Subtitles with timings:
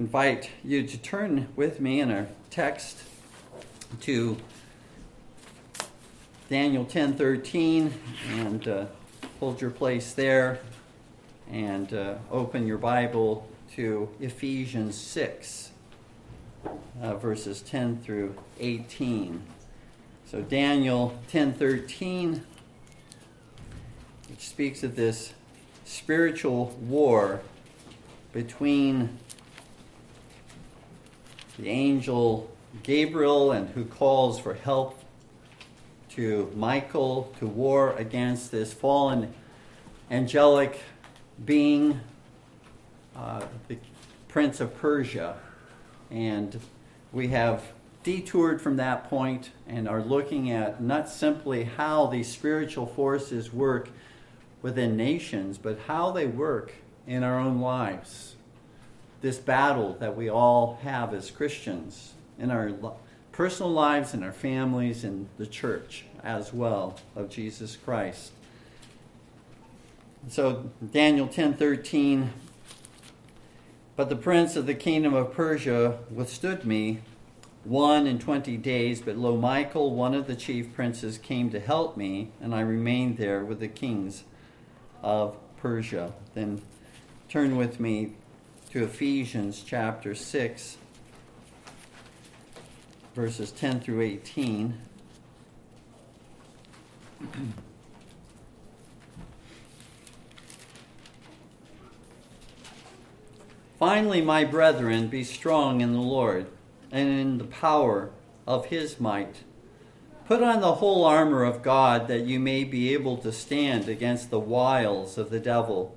[0.00, 3.02] invite you to turn with me in our text
[4.00, 4.34] to
[6.48, 7.92] Daniel 10:13
[8.30, 8.86] and uh,
[9.40, 10.58] hold your place there
[11.52, 15.72] and uh, open your Bible to Ephesians 6
[17.02, 19.42] uh, verses 10 through 18.
[20.24, 22.40] So Daniel 10:13
[24.30, 25.34] which speaks of this
[25.84, 27.42] spiritual war
[28.32, 29.18] between
[31.60, 32.50] the angel
[32.82, 34.98] Gabriel and who calls for help
[36.10, 39.34] to Michael to war against this fallen
[40.10, 40.80] angelic
[41.44, 42.00] being,
[43.14, 43.76] uh, the
[44.28, 45.36] prince of Persia.
[46.10, 46.58] And
[47.12, 47.72] we have
[48.04, 53.90] detoured from that point and are looking at not simply how these spiritual forces work
[54.62, 56.72] within nations, but how they work
[57.06, 58.36] in our own lives.
[59.20, 62.72] This battle that we all have as Christians in our
[63.32, 68.32] personal lives, in our families, in the church as well of Jesus Christ.
[70.28, 72.30] So Daniel 10:13
[73.96, 77.00] But the prince of the kingdom of Persia withstood me
[77.64, 81.96] one and twenty days, but lo Michael, one of the chief princes, came to help
[81.96, 84.24] me, and I remained there with the kings
[85.02, 86.14] of Persia.
[86.34, 86.62] Then
[87.28, 88.14] turn with me
[88.70, 90.76] to Ephesians chapter 6,
[93.16, 94.78] verses 10 through 18.
[103.76, 106.46] Finally, my brethren, be strong in the Lord
[106.92, 108.10] and in the power
[108.46, 109.42] of his might.
[110.26, 114.30] Put on the whole armor of God that you may be able to stand against
[114.30, 115.96] the wiles of the devil.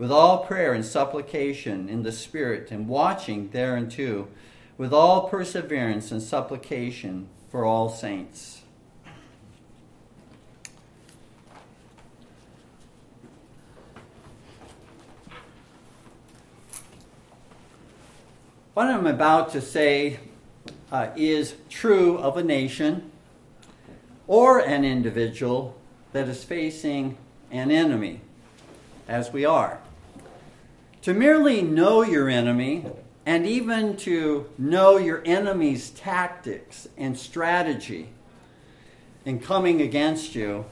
[0.00, 4.26] with all prayer and supplication in the Spirit, and watching thereunto
[4.78, 8.62] with all perseverance and supplication for all saints.
[18.72, 20.18] What I'm about to say
[20.90, 23.12] uh, is true of a nation
[24.26, 25.76] or an individual
[26.12, 27.18] that is facing
[27.50, 28.22] an enemy,
[29.06, 29.78] as we are.
[31.02, 32.84] To merely know your enemy
[33.24, 38.10] and even to know your enemy's tactics and strategy
[39.24, 40.66] in coming against you,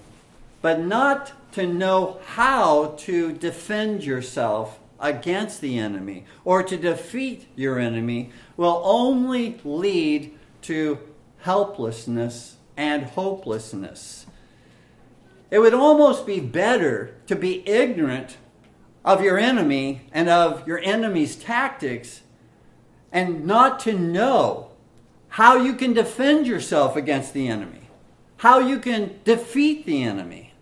[0.60, 7.78] but not to know how to defend yourself against the enemy or to defeat your
[7.78, 10.98] enemy will only lead to
[11.38, 14.26] helplessness and hopelessness.
[15.50, 18.36] It would almost be better to be ignorant
[19.04, 22.22] of your enemy and of your enemy's tactics
[23.12, 24.70] and not to know
[25.28, 27.88] how you can defend yourself against the enemy,
[28.38, 30.52] how you can defeat the enemy.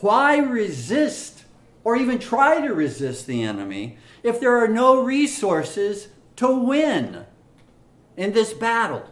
[0.00, 1.44] Why resist
[1.84, 7.24] or even try to resist the enemy if there are no resources to win
[8.16, 9.08] in this battle?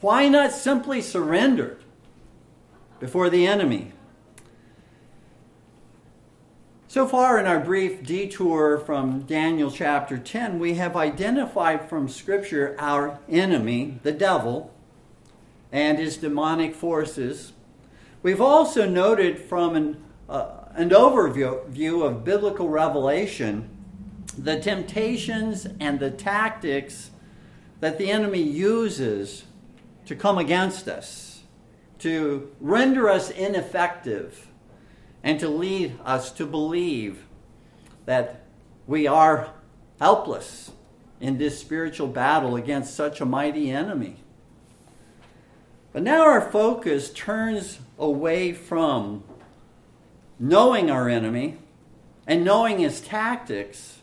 [0.00, 1.78] Why not simply surrender
[3.00, 3.93] before the enemy?
[6.94, 12.76] So far in our brief detour from Daniel chapter 10, we have identified from Scripture
[12.78, 14.72] our enemy, the devil,
[15.72, 17.52] and his demonic forces.
[18.22, 23.68] We've also noted from an, uh, an overview of biblical revelation,
[24.38, 27.10] the temptations and the tactics
[27.80, 29.46] that the enemy uses
[30.06, 31.42] to come against us,
[31.98, 34.46] to render us ineffective,
[35.24, 37.24] and to lead us to believe
[38.04, 38.42] that
[38.86, 39.48] we are
[39.98, 40.70] helpless
[41.18, 44.16] in this spiritual battle against such a mighty enemy.
[45.94, 49.24] But now our focus turns away from
[50.38, 51.56] knowing our enemy
[52.26, 54.02] and knowing his tactics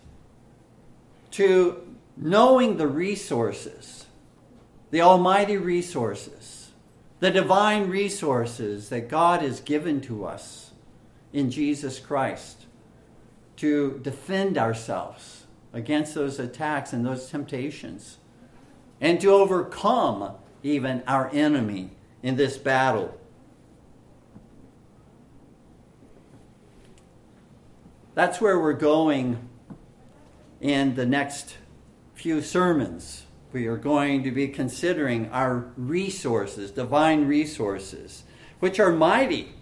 [1.31, 4.07] to knowing the resources,
[4.89, 6.71] the almighty resources,
[7.19, 10.70] the divine resources that God has given to us
[11.33, 12.66] in Jesus Christ
[13.57, 18.18] to defend ourselves against those attacks and those temptations
[19.00, 21.92] and to overcome even our enemy
[22.22, 23.18] in this battle.
[28.13, 29.48] That's where we're going
[30.60, 31.57] in the next
[32.13, 33.25] few sermons.
[33.54, 38.24] We are going to be considering our resources, divine resources,
[38.60, 39.54] which are mighty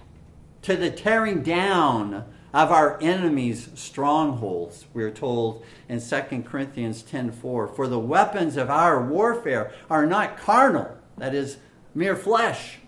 [0.63, 7.67] to the tearing down of our enemies' strongholds, we're told in 2 Corinthians 10:4.
[7.67, 11.57] For the weapons of our warfare are not carnal, that is,
[11.94, 12.79] mere flesh,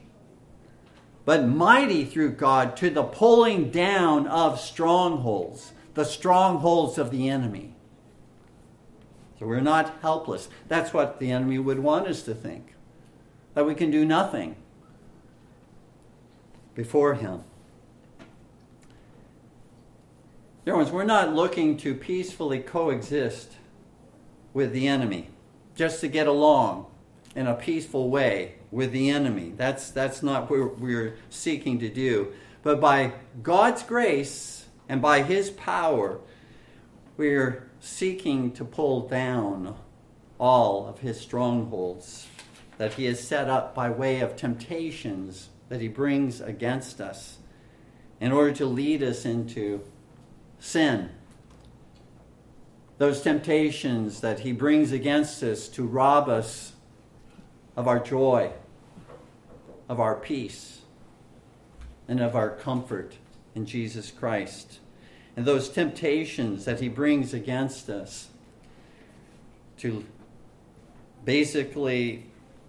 [1.26, 7.76] but mighty through God to the pulling down of strongholds, the strongholds of the enemy.
[9.40, 10.50] So we're not helpless.
[10.68, 12.76] That's what the enemy would want us to think,
[13.54, 14.56] that we can do nothing
[16.74, 17.44] before him.
[20.64, 23.54] Dear ones, we're not looking to peacefully coexist
[24.54, 25.30] with the enemy,
[25.76, 26.86] just to get along
[27.36, 29.54] in a peaceful way with the enemy.
[29.58, 32.34] That's, that's not what we're seeking to do.
[32.62, 36.20] But by God's grace and by His power,
[37.18, 39.76] we're seeking to pull down
[40.40, 42.28] all of His strongholds
[42.78, 47.40] that He has set up by way of temptations that He brings against us
[48.20, 49.82] in order to lead us into
[50.62, 51.10] sin.
[53.00, 56.74] Those temptations that he brings against us to rob us
[57.76, 58.52] of our joy,
[59.90, 60.82] of our peace,
[62.08, 63.16] and of our comfort
[63.56, 64.80] in Jesus Christ.
[65.36, 68.30] And those temptations that he brings against us
[69.80, 70.06] to
[71.26, 72.28] basically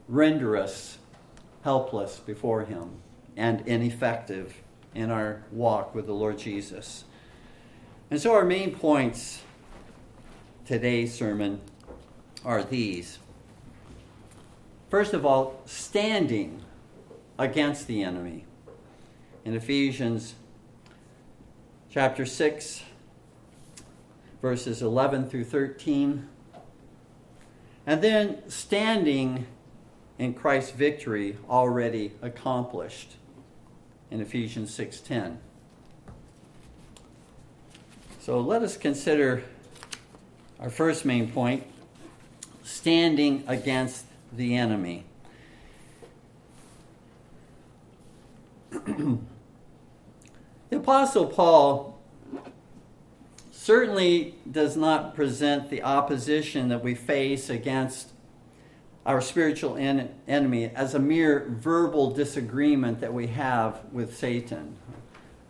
[0.09, 0.97] render us
[1.63, 2.91] helpless before him
[3.37, 4.55] and ineffective
[4.95, 7.05] in our walk with the Lord Jesus.
[8.13, 9.41] And so, our main points
[10.67, 11.63] today's sermon
[12.45, 13.19] are these.
[14.91, 16.61] First of all, standing
[17.39, 18.45] against the enemy.
[19.47, 20.35] In Ephesians
[21.89, 22.83] chapter 6,
[24.43, 26.29] verses 11 through 13.
[27.87, 29.47] And then standing
[30.19, 33.17] in Christ's victory already accomplished
[34.11, 35.39] in Ephesians 6:10.
[38.23, 39.43] So let us consider
[40.61, 41.67] our first main point
[42.63, 45.03] standing against the enemy.
[48.71, 49.19] the
[50.71, 52.01] Apostle Paul
[53.51, 58.11] certainly does not present the opposition that we face against
[59.05, 64.77] our spiritual en- enemy as a mere verbal disagreement that we have with Satan.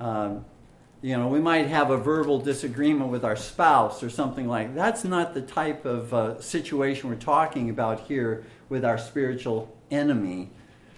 [0.00, 0.46] Um,
[1.02, 4.76] you know, we might have a verbal disagreement with our spouse or something like that.
[4.76, 10.50] That's not the type of uh, situation we're talking about here with our spiritual enemy.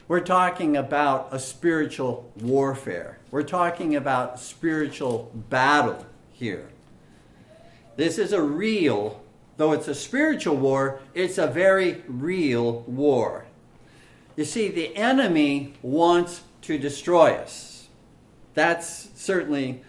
[0.07, 3.19] We're talking about a spiritual warfare.
[3.31, 6.69] We're talking about spiritual battle here.
[7.97, 9.23] This is a real,
[9.57, 13.47] though it's a spiritual war, it's a very real war.
[14.37, 17.89] You see, the enemy wants to destroy us.
[18.53, 19.83] That's certainly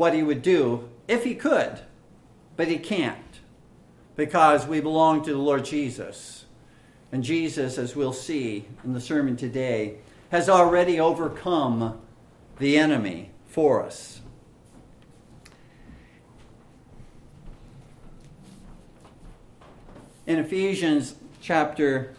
[0.00, 1.78] what he would do if he could,
[2.56, 3.40] but he can't
[4.16, 6.46] because we belong to the Lord Jesus.
[7.12, 9.98] And Jesus, as we'll see in the sermon today,
[10.30, 12.00] has already overcome
[12.58, 14.22] the enemy for us.
[20.26, 22.14] In Ephesians chapter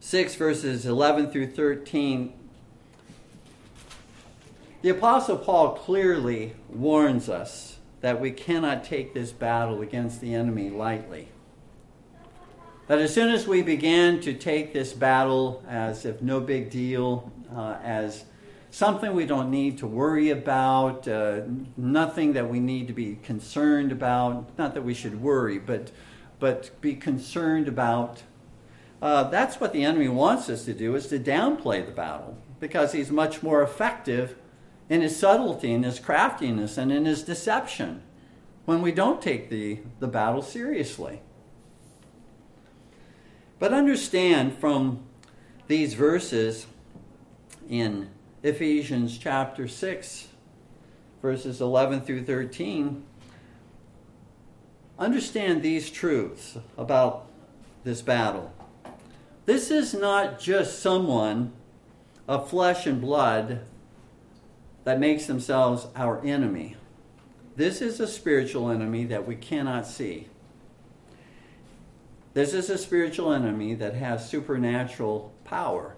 [0.00, 2.32] 6, verses 11 through 13,
[4.82, 10.70] the Apostle Paul clearly warns us that we cannot take this battle against the enemy
[10.70, 11.28] lightly.
[12.86, 17.30] That as soon as we begin to take this battle as if no big deal,
[17.54, 18.24] uh, as
[18.70, 21.42] something we don't need to worry about, uh,
[21.76, 25.92] nothing that we need to be concerned about, not that we should worry, but,
[26.38, 28.22] but be concerned about,
[29.02, 32.92] uh, that's what the enemy wants us to do, is to downplay the battle because
[32.92, 34.36] he's much more effective
[34.90, 38.02] in his subtlety, in his craftiness, and in his deception
[38.66, 41.22] when we don't take the, the battle seriously.
[43.58, 45.04] But understand from
[45.68, 46.66] these verses
[47.68, 48.10] in
[48.42, 50.28] Ephesians chapter 6,
[51.22, 53.04] verses 11 through 13,
[54.98, 57.26] understand these truths about
[57.84, 58.52] this battle.
[59.46, 61.52] This is not just someone
[62.26, 63.60] of flesh and blood
[64.90, 66.74] that makes themselves our enemy.
[67.54, 70.26] This is a spiritual enemy that we cannot see.
[72.34, 75.94] This is a spiritual enemy that has supernatural power.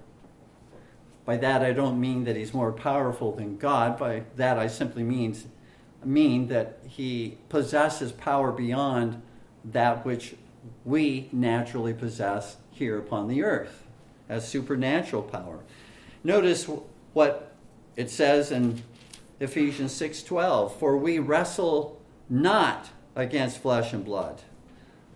[1.24, 3.98] By that I don't mean that he's more powerful than God.
[3.98, 5.46] By that I simply means
[6.04, 9.22] mean that he possesses power beyond
[9.64, 10.34] that which
[10.84, 13.84] we naturally possess here upon the earth
[14.28, 15.60] as supernatural power.
[16.22, 16.68] Notice
[17.14, 17.51] what
[17.96, 18.82] it says in
[19.40, 24.42] Ephesians 6:12, "For we wrestle not against flesh and blood,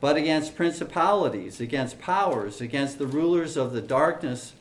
[0.01, 4.53] but against principalities, against powers, against the rulers of the darkness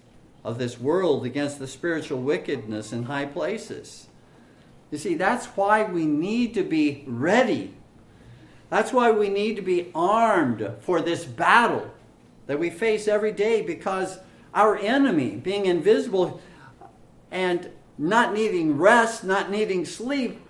[0.44, 4.08] of this world, against the spiritual wickedness in high places."
[4.92, 7.74] You see, that's why we need to be ready.
[8.70, 11.88] That's why we need to be armed for this battle
[12.48, 14.20] that we face every day because
[14.54, 16.40] our enemy, being invisible
[17.32, 20.42] and not needing rest, not needing sleep,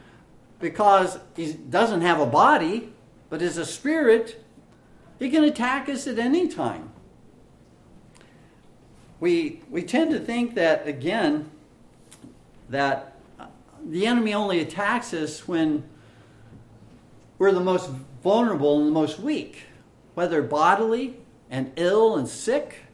[0.60, 2.92] because he doesn't have a body,
[3.30, 4.44] but is a spirit,
[5.20, 6.92] he can attack us at any time.
[9.20, 11.50] We, we tend to think that, again,
[12.70, 13.18] that
[13.84, 15.84] the enemy only attacks us when
[17.38, 17.90] we're the most
[18.24, 19.64] vulnerable and the most weak,
[20.16, 21.18] whether bodily
[21.50, 22.85] and ill and sick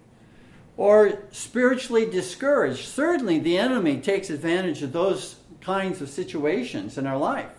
[0.77, 2.85] or spiritually discouraged.
[2.87, 7.51] Certainly, the enemy takes advantage of those kinds of situations in our life.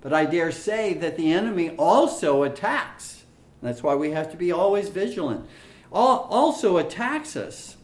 [0.00, 3.24] But I dare say that the enemy also attacks.
[3.62, 5.46] That's why we have to be always vigilant.
[5.90, 7.76] Also attacks us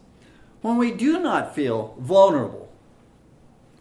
[0.61, 2.73] when we do not feel vulnerable,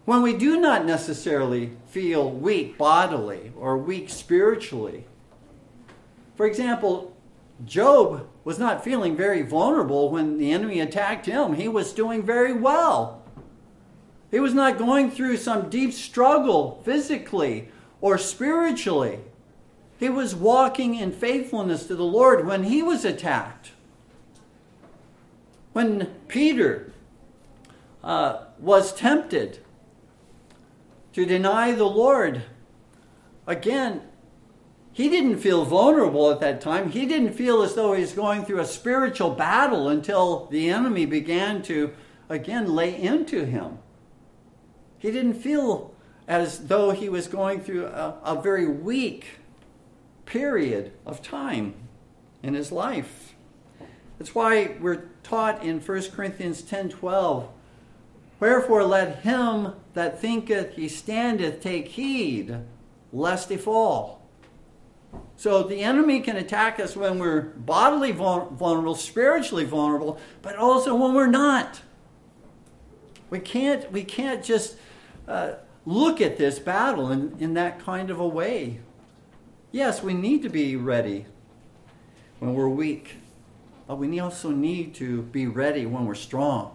[0.05, 5.05] when we do not necessarily feel weak bodily or weak spiritually.
[6.35, 7.12] For example,
[7.65, 11.53] Job was not feeling very vulnerable when the enemy attacked him.
[11.53, 13.21] He was doing very well.
[14.31, 17.69] He was not going through some deep struggle physically
[18.01, 19.19] or spiritually.
[19.99, 23.71] He was walking in faithfulness to the Lord when he was attacked.
[25.71, 26.91] When Peter
[28.03, 29.59] uh, was tempted
[31.13, 32.43] to deny the Lord,
[33.47, 34.01] again,
[34.93, 36.91] he didn't feel vulnerable at that time.
[36.91, 41.07] He didn't feel as though he was going through a spiritual battle until the enemy
[41.07, 41.93] began to
[42.29, 43.79] again lay into him.
[44.99, 45.93] He didn't feel
[46.27, 49.39] as though he was going through a, a very weak
[50.25, 51.73] period of time
[52.43, 53.33] in his life.
[54.19, 57.49] That's why we're taught in 1 Corinthians 10 12,
[58.39, 62.57] Wherefore let him that thinketh he standeth take heed,
[63.11, 64.22] lest he fall.
[65.43, 71.13] So the enemy can attack us when we're bodily vulnerable, spiritually vulnerable, but also when
[71.13, 71.81] we're not.
[73.29, 74.77] We can't, we can't just
[75.27, 78.79] uh, look at this battle in, in that kind of a way.
[79.73, 81.25] Yes, we need to be ready
[82.39, 83.15] when we're weak,
[83.85, 86.73] but we also need to be ready when we're strong.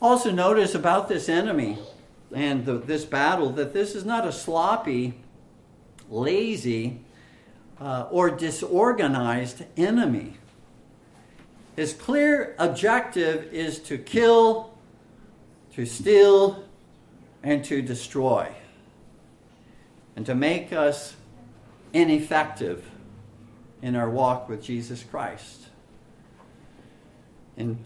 [0.00, 1.80] Also, notice about this enemy
[2.34, 5.14] and the, this battle that this is not a sloppy,
[6.08, 7.00] lazy,
[7.80, 10.34] uh, or disorganized enemy.
[11.76, 14.74] His clear objective is to kill,
[15.74, 16.64] to steal,
[17.42, 18.48] and to destroy,
[20.16, 21.14] and to make us
[21.92, 22.84] ineffective
[23.82, 25.68] in our walk with Jesus Christ.
[27.56, 27.78] In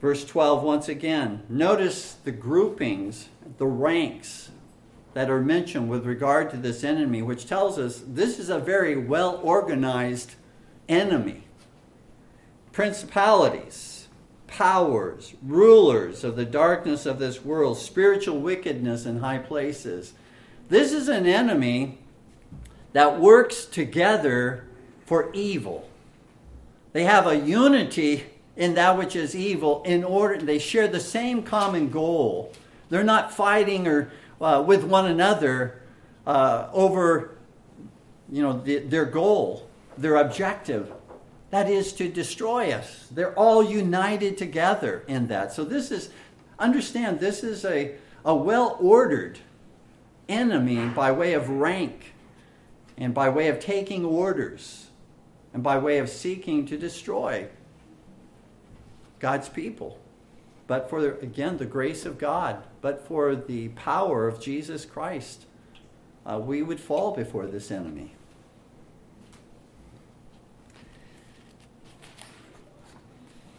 [0.00, 4.50] verse 12, once again, notice the groupings the ranks
[5.14, 8.96] that are mentioned with regard to this enemy, which tells us this is a very
[8.96, 10.34] well organized
[10.88, 11.44] enemy.
[12.72, 14.08] Principalities,
[14.48, 20.14] powers, rulers of the darkness of this world, spiritual wickedness in high places.
[20.68, 21.98] This is an enemy
[22.92, 24.64] that works together
[25.06, 25.88] for evil.
[26.92, 28.24] They have a unity
[28.56, 32.52] in that which is evil in order they share the same common goal
[32.90, 34.10] they're not fighting or
[34.40, 35.80] uh, with one another
[36.26, 37.36] uh, over,
[38.30, 40.92] you know, the, their goal, their objective.
[41.50, 43.06] That is to destroy us.
[43.10, 45.52] They're all united together in that.
[45.52, 46.10] So this is,
[46.58, 49.38] understand, this is a, a well ordered
[50.28, 52.14] enemy by way of rank
[52.96, 54.88] and by way of taking orders
[55.52, 57.46] and by way of seeking to destroy
[59.20, 59.98] God's people.
[60.66, 65.44] But for, again, the grace of God, but for the power of Jesus Christ,
[66.24, 68.12] uh, we would fall before this enemy.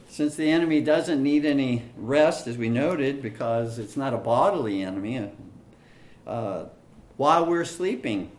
[0.08, 4.82] Since the enemy doesn't need any rest, as we noted, because it's not a bodily
[4.82, 5.30] enemy,
[6.26, 6.66] uh,
[7.18, 8.32] while we're sleeping,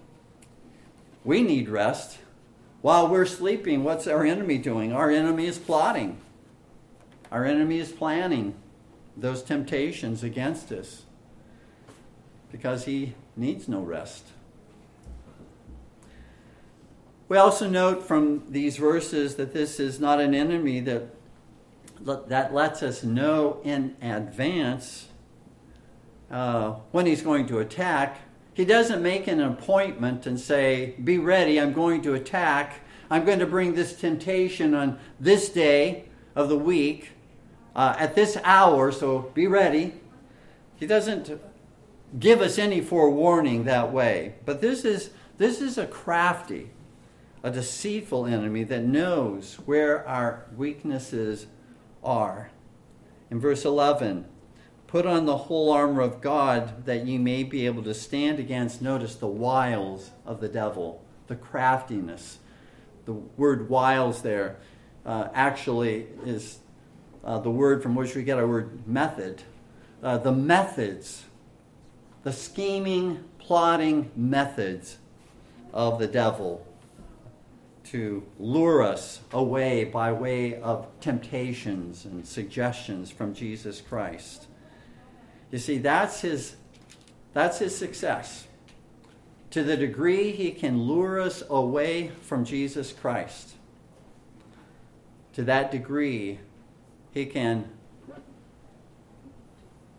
[1.23, 2.19] we need rest.
[2.81, 4.93] While we're sleeping, what's our enemy doing?
[4.93, 6.19] Our enemy is plotting.
[7.37, 8.55] Our enemy is planning
[9.15, 11.03] those temptations against us
[12.51, 14.25] because he needs no rest.
[17.29, 21.15] We also note from these verses that this is not an enemy that,
[22.01, 25.09] that lets us know in advance
[26.31, 28.19] uh, when he's going to attack.
[28.55, 32.81] He doesn't make an appointment and say, Be ready, I'm going to attack.
[33.11, 37.13] I'm going to bring this temptation on this day of the week
[37.77, 39.93] uh, at this hour, so be ready.
[40.77, 41.39] He doesn't
[42.19, 44.35] give us any forewarning that way.
[44.47, 46.71] But this is, this is a crafty,
[47.43, 51.47] a deceitful enemy that knows where our weaknesses
[52.03, 52.51] are.
[53.31, 54.25] In verse 11,
[54.87, 58.81] put on the whole armor of God that ye may be able to stand against,
[58.81, 62.39] notice, the wiles of the devil, the craftiness.
[63.05, 64.57] The word wiles there
[65.05, 66.61] uh, actually is
[67.27, 69.43] uh, the word from which we get our word method,
[70.03, 71.25] uh, the methods,
[72.23, 74.99] the scheming, plotting methods
[75.73, 76.65] of the devil
[77.83, 84.47] to lure us away by way of temptations and suggestions from Jesus Christ.
[85.51, 86.57] You see, that's his,
[87.33, 88.47] that's his success.
[89.51, 93.55] To the degree he can lure us away from Jesus Christ,
[95.33, 96.41] to that degree
[97.17, 97.65] he can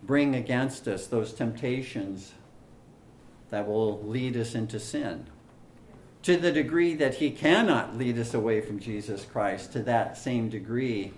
[0.04, 2.34] bring against us those temptations
[3.50, 5.26] that will lead us into sin.
[6.22, 10.48] To the degree that He cannot lead us away from Jesus Christ, to that same
[10.48, 11.12] degree,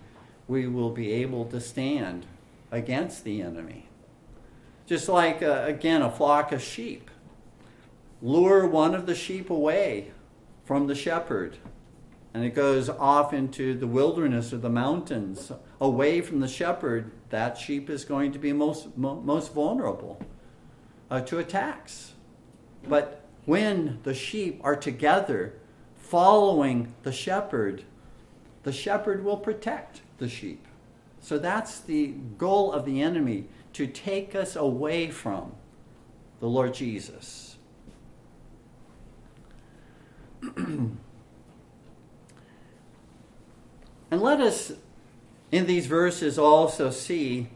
[0.47, 2.25] we will be able to stand
[2.71, 3.89] against the enemy.
[4.85, 7.12] Just like, uh, again, a flock of sheep.
[8.21, 10.12] Lure one of the sheep away
[10.63, 11.57] from the shepherd
[12.33, 17.57] and it goes off into the wilderness or the mountains, away from the shepherd, that
[17.57, 20.21] sheep is going to be most, most vulnerable
[21.09, 22.13] uh, to attacks.
[22.87, 25.53] But when the sheep are together,
[25.97, 27.83] following the shepherd,
[28.63, 30.65] the shepherd will protect the sheep.
[31.21, 35.53] So that's the goal of the enemy to take us away from
[36.39, 37.57] the Lord Jesus.
[44.12, 44.72] And let us,
[45.52, 47.50] in these verses, also see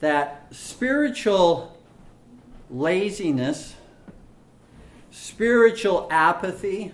[0.00, 1.76] that spiritual
[2.70, 3.74] laziness,
[5.10, 6.92] spiritual apathy,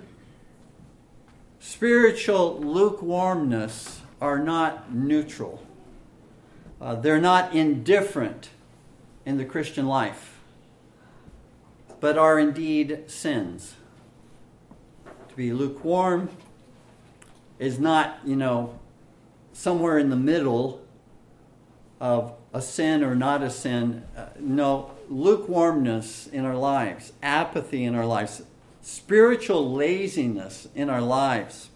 [1.59, 5.63] spiritual lukewarmness are not neutral.
[6.81, 8.51] Uh, they're not indifferent
[9.25, 10.39] in the Christian life,
[12.01, 13.77] but are indeed sins.
[15.31, 16.29] To be lukewarm
[17.59, 18.79] is not, you know,
[19.53, 20.85] somewhere in the middle
[22.01, 24.05] of a sin or not a sin.
[24.17, 28.43] Uh, no, lukewarmness in our lives, apathy in our lives,
[28.83, 31.71] spiritual laziness in our lives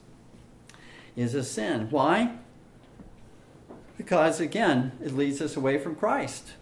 [1.17, 1.89] is a sin.
[1.91, 2.37] Why?
[3.97, 6.53] Because, again, it leads us away from Christ.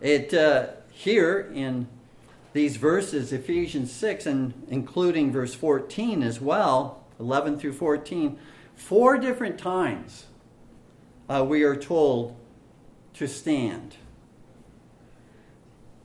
[0.00, 1.88] It uh, here in
[2.52, 8.38] these verses, Ephesians 6, and including verse 14 as well, 11 through 14,
[8.74, 10.26] four different times
[11.28, 12.36] uh, we are told
[13.14, 13.96] to stand.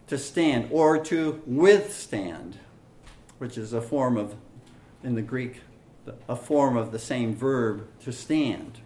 [0.08, 2.60] To stand or to withstand,
[3.38, 4.36] which is a form of,
[5.04, 5.62] in the Greek,
[6.28, 8.80] a form of the same verb to stand.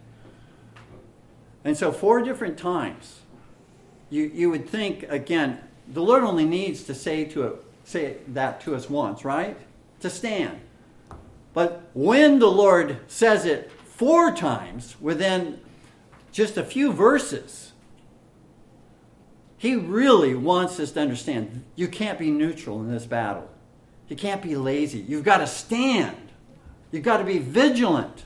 [1.64, 3.20] And so, four different times,
[4.10, 8.74] you, you would think, again, the Lord only needs to say, to, say that to
[8.74, 9.58] us once, right?
[10.00, 10.60] To stand.
[11.58, 15.58] But when the Lord says it four times within
[16.30, 17.72] just a few verses,
[19.56, 23.50] he really wants us to understand you can't be neutral in this battle.
[24.06, 25.00] You can't be lazy.
[25.00, 26.30] You've got to stand.
[26.92, 28.24] You've got to be vigilant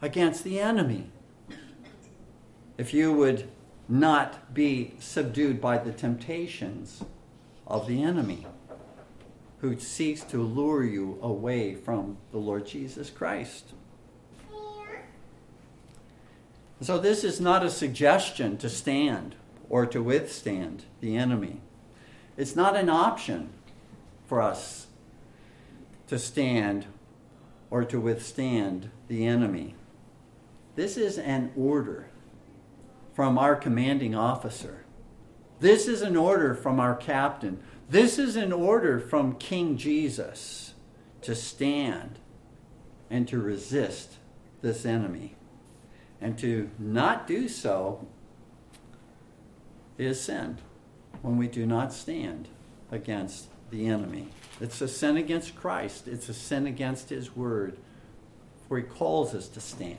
[0.00, 1.10] against the enemy.
[2.78, 3.46] If you would
[3.90, 7.04] not be subdued by the temptations
[7.66, 8.46] of the enemy.
[9.60, 13.72] Who seeks to lure you away from the Lord Jesus Christ.
[16.80, 19.34] So, this is not a suggestion to stand
[19.70, 21.62] or to withstand the enemy.
[22.36, 23.48] It's not an option
[24.26, 24.88] for us
[26.08, 26.86] to stand
[27.70, 29.74] or to withstand the enemy.
[30.74, 32.08] This is an order
[33.14, 34.84] from our commanding officer.
[35.58, 37.62] This is an order from our captain.
[37.88, 40.74] This is an order from King Jesus
[41.22, 42.18] to stand
[43.10, 44.14] and to resist
[44.60, 45.36] this enemy.
[46.20, 48.06] And to not do so
[49.98, 50.58] is sin
[51.22, 52.48] when we do not stand
[52.90, 54.28] against the enemy.
[54.60, 57.78] It's a sin against Christ, it's a sin against his word,
[58.66, 59.98] for he calls us to stand.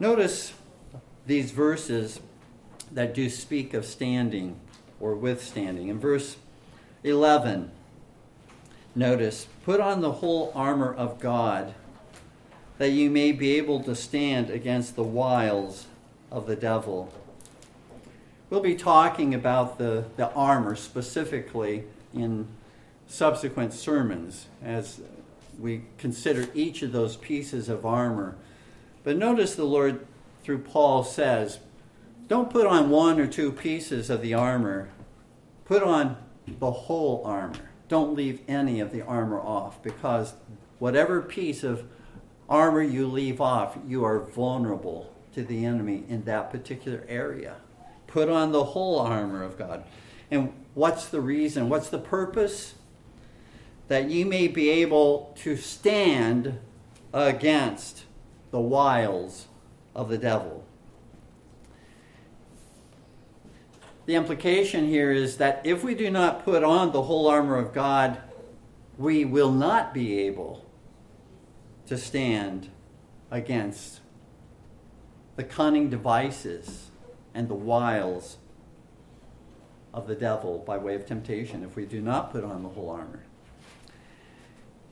[0.00, 0.52] Notice
[1.26, 2.20] these verses
[2.92, 4.56] that do speak of standing
[5.00, 5.88] or withstanding.
[5.88, 6.36] In verse
[7.04, 7.70] 11,
[8.94, 11.74] notice, put on the whole armor of God
[12.78, 15.86] that you may be able to stand against the wiles
[16.30, 17.12] of the devil.
[18.50, 22.46] We'll be talking about the, the armor specifically in
[23.08, 25.00] subsequent sermons as
[25.58, 28.36] we consider each of those pieces of armor.
[29.02, 30.06] But notice the Lord,
[30.44, 31.58] through Paul, says,
[32.28, 34.90] don't put on one or two pieces of the armor,
[35.64, 37.70] put on the whole armor.
[37.88, 40.34] Don't leave any of the armor off because
[40.78, 41.84] whatever piece of
[42.48, 47.56] armor you leave off, you are vulnerable to the enemy in that particular area.
[48.06, 49.84] Put on the whole armor of God.
[50.30, 51.68] And what's the reason?
[51.68, 52.74] What's the purpose?
[53.88, 56.58] That you may be able to stand
[57.12, 58.04] against
[58.50, 59.46] the wiles
[59.94, 60.64] of the devil.
[64.08, 67.74] The implication here is that if we do not put on the whole armor of
[67.74, 68.16] God,
[68.96, 70.64] we will not be able
[71.88, 72.70] to stand
[73.30, 74.00] against
[75.36, 76.90] the cunning devices
[77.34, 78.38] and the wiles
[79.92, 82.88] of the devil by way of temptation if we do not put on the whole
[82.88, 83.24] armor.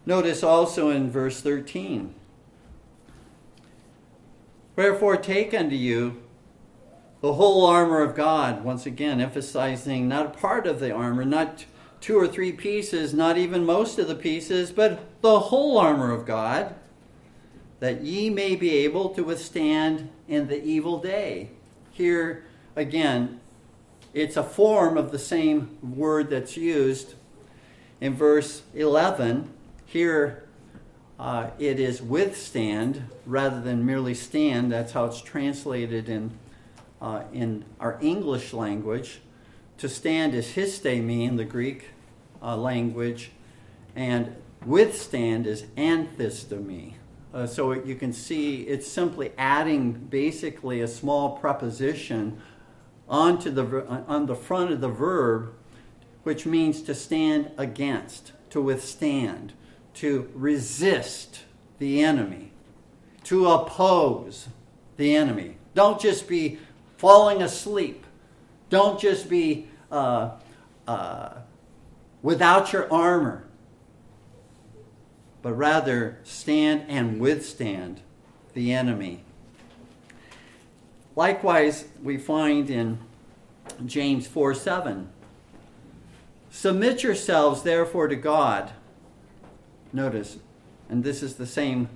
[0.05, 2.15] Notice also in verse 13
[4.77, 6.23] Wherefore, take unto you
[7.21, 11.65] the whole armor of God, once again, emphasizing not a part of the armor, not
[12.01, 16.27] two or three pieces, not even most of the pieces, but the whole armor of
[16.27, 16.75] God,
[17.81, 21.51] that ye may be able to withstand in the evil day.
[21.91, 23.41] Here, again,
[24.13, 27.15] it's a form of the same word that's used
[28.01, 29.51] in verse 11.
[29.85, 30.45] Here,
[31.19, 34.71] uh, it is withstand rather than merely stand.
[34.71, 36.39] That's how it's translated in,
[37.01, 39.21] uh, in our English language.
[39.79, 41.91] To stand is histemi in the Greek
[42.43, 43.31] uh, language,
[43.95, 46.95] and withstand is anthistemi.
[47.35, 52.41] Uh, so it, you can see it's simply adding basically a small preposition
[53.09, 55.53] onto the, on the front of the verb,
[56.23, 59.53] which means to stand against, to withstand
[59.97, 61.41] to resist
[61.79, 62.53] the enemy,
[63.25, 64.49] to oppose
[64.99, 65.57] the enemy.
[65.75, 66.59] Don't just be
[66.97, 68.05] falling asleep.
[68.71, 70.31] Don't just be uh,
[70.87, 71.35] uh,
[72.23, 73.45] without your armor,
[75.43, 78.01] but rather stand and withstand
[78.55, 79.23] the enemy.
[81.15, 82.99] Likewise, we find in
[83.85, 85.11] James 4 7
[86.51, 88.73] Submit yourselves, therefore, to God.
[89.93, 90.39] Notice,
[90.89, 91.91] and this is the same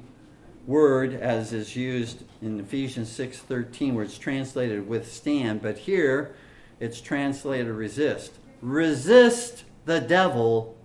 [0.67, 6.35] word as is used in Ephesians 6:13 where it's translated withstand, but here
[6.79, 8.33] it's translated resist.
[8.63, 10.77] Resist the devil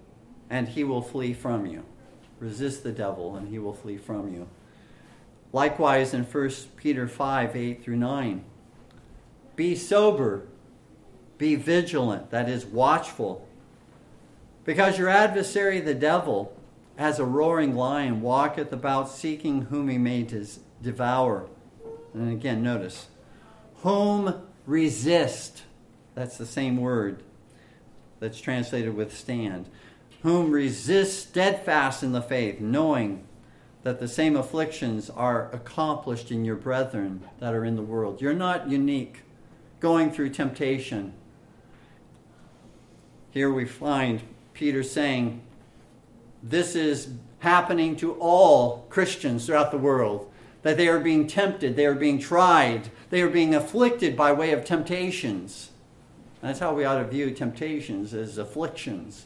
[0.49, 1.83] and he will flee from you.
[2.39, 4.47] Resist the devil and he will flee from you.
[5.51, 8.43] Likewise in 1 Peter 5 8 through 9.
[9.55, 10.47] Be sober,
[11.37, 13.47] be vigilant, that is, watchful.
[14.65, 16.55] Because your adversary, the devil,
[16.97, 20.25] as a roaring lion walketh about seeking whom he may
[20.81, 21.47] devour.
[22.13, 23.07] And again, notice,
[23.77, 25.63] whom resist.
[26.13, 27.23] That's the same word
[28.19, 29.67] that's translated withstand.
[30.23, 33.25] Whom resist steadfast in the faith, knowing
[33.83, 38.21] that the same afflictions are accomplished in your brethren that are in the world.
[38.21, 39.21] You're not unique
[39.79, 41.13] going through temptation.
[43.29, 44.21] Here we find
[44.53, 45.41] Peter saying,
[46.47, 50.31] this is happening to all Christians throughout the world.
[50.61, 54.51] That they are being tempted, they are being tried, they are being afflicted by way
[54.51, 55.71] of temptations.
[56.41, 59.25] That's how we ought to view temptations as afflictions.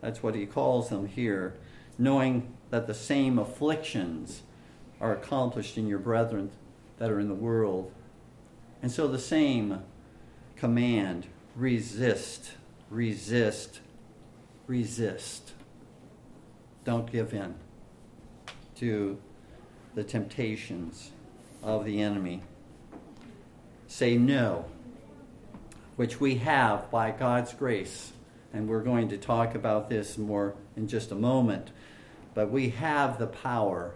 [0.00, 1.54] That's what he calls them here,
[1.96, 4.42] knowing that the same afflictions
[5.00, 6.50] are accomplished in your brethren
[6.98, 7.92] that are in the world.
[8.82, 9.82] And so the same
[10.56, 12.52] command resist,
[12.90, 13.80] resist,
[14.66, 15.53] resist.
[16.84, 17.54] Don't give in
[18.76, 19.18] to
[19.94, 21.10] the temptations
[21.62, 22.42] of the enemy.
[23.86, 24.66] Say no,
[25.96, 28.12] which we have by God's grace.
[28.52, 31.70] And we're going to talk about this more in just a moment.
[32.34, 33.94] But we have the power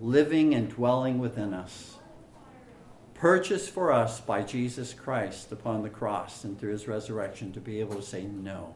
[0.00, 1.96] living and dwelling within us,
[3.14, 7.80] purchased for us by Jesus Christ upon the cross and through his resurrection, to be
[7.80, 8.74] able to say no.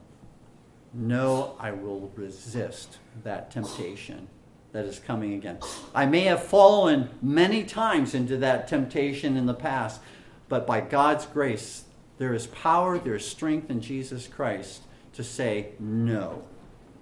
[0.94, 4.28] No, I will resist that temptation
[4.72, 5.58] that is coming again.
[5.94, 10.00] I may have fallen many times into that temptation in the past,
[10.48, 11.84] but by God's grace,
[12.18, 14.82] there is power, there is strength in Jesus Christ
[15.14, 16.44] to say no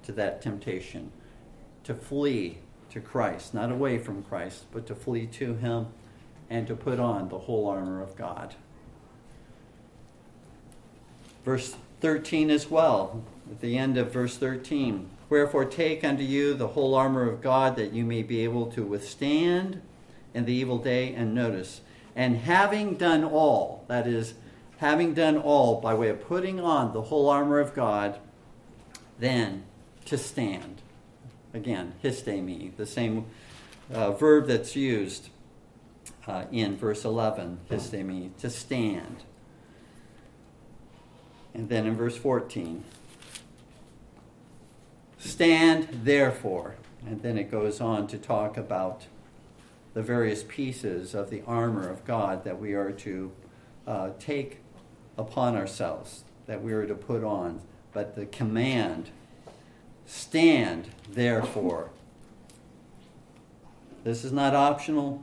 [0.05, 1.13] to that temptation,
[1.85, 2.59] to flee
[2.91, 5.89] to Christ, not away from Christ, but to flee to Him
[6.49, 8.55] and to put on the whole armor of God.
[11.45, 15.09] Verse 13 as well, at the end of verse 13.
[15.29, 18.85] Wherefore, take unto you the whole armor of God, that you may be able to
[18.85, 19.81] withstand
[20.35, 21.15] in the evil day.
[21.15, 21.81] And notice,
[22.15, 24.35] and having done all, that is,
[24.79, 28.19] having done all by way of putting on the whole armor of God,
[29.19, 29.65] then
[30.07, 30.83] to stand.
[31.55, 33.27] Again, histemi, the same
[33.93, 35.29] uh, verb that's used
[36.27, 39.25] uh, in verse 11, histemi, to stand.
[41.55, 42.85] And then in verse 14,
[45.23, 46.75] Stand therefore.
[47.07, 49.07] And then it goes on to talk about
[49.95, 53.33] the various pieces of the armor of God that we are to
[53.87, 54.59] uh, take
[55.17, 57.61] upon ourselves, that we are to put on.
[57.93, 59.11] But the command,
[60.07, 61.91] stand therefore.
[64.03, 65.23] This is not optional.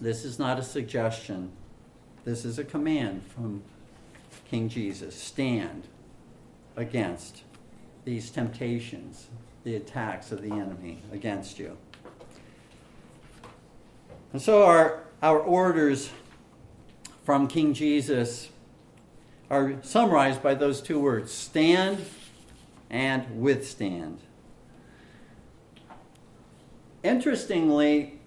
[0.00, 1.50] This is not a suggestion.
[2.24, 3.62] This is a command from
[4.48, 5.20] King Jesus.
[5.20, 5.88] Stand
[6.76, 7.42] against
[8.04, 9.28] these temptations,
[9.64, 11.76] the attacks of the enemy against you.
[14.32, 16.10] And so our, our orders
[17.24, 18.50] from King Jesus
[19.50, 22.04] are summarized by those two words stand
[22.90, 24.20] and withstand.
[27.02, 28.18] Interestingly,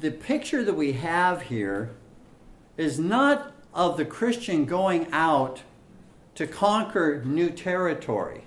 [0.00, 1.90] the picture that we have here
[2.76, 5.62] is not of the Christian going out
[6.34, 8.44] to conquer new territory.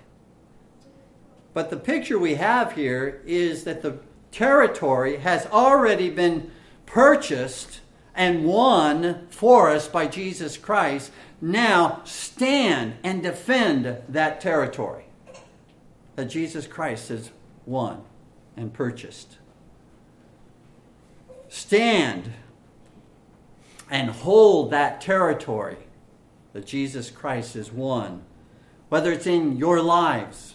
[1.54, 3.98] But the picture we have here is that the
[4.32, 6.50] territory has already been
[6.84, 7.80] purchased
[8.14, 11.12] and won for us by Jesus Christ.
[11.40, 15.04] Now stand and defend that territory
[16.16, 17.30] that Jesus Christ has
[17.66, 18.02] won
[18.56, 19.38] and purchased.
[21.48, 22.32] Stand
[23.88, 25.76] and hold that territory
[26.52, 28.22] that Jesus Christ has won,
[28.88, 30.54] whether it's in your lives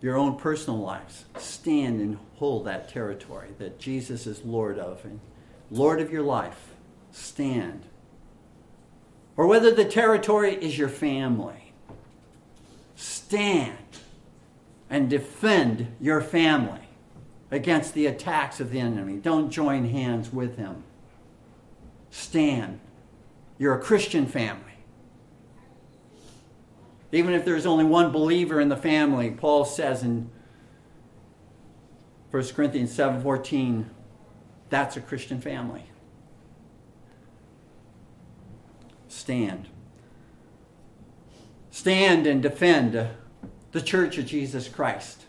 [0.00, 1.24] your own personal lives.
[1.38, 5.20] Stand and hold that territory that Jesus is Lord of and
[5.70, 6.68] Lord of your life.
[7.12, 7.84] Stand.
[9.36, 11.72] Or whether the territory is your family.
[12.96, 13.76] Stand
[14.88, 16.80] and defend your family
[17.50, 19.16] against the attacks of the enemy.
[19.16, 20.84] Don't join hands with him.
[22.10, 22.80] Stand.
[23.58, 24.69] You're a Christian family.
[27.12, 30.30] Even if there's only one believer in the family, Paul says in
[32.30, 33.86] 1 Corinthians 7:14,
[34.68, 35.84] that's a Christian family.
[39.08, 39.68] Stand.
[41.70, 43.08] Stand and defend
[43.72, 45.24] the church of Jesus Christ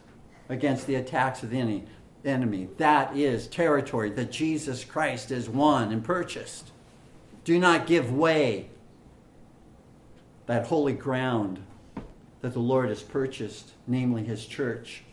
[0.50, 1.84] against the attacks of the
[2.24, 2.70] enemy.
[2.78, 6.72] That is territory that Jesus Christ has won and purchased.
[7.44, 8.70] Do not give way.
[10.46, 11.64] That holy ground
[12.42, 15.04] that the Lord has purchased, namely his church.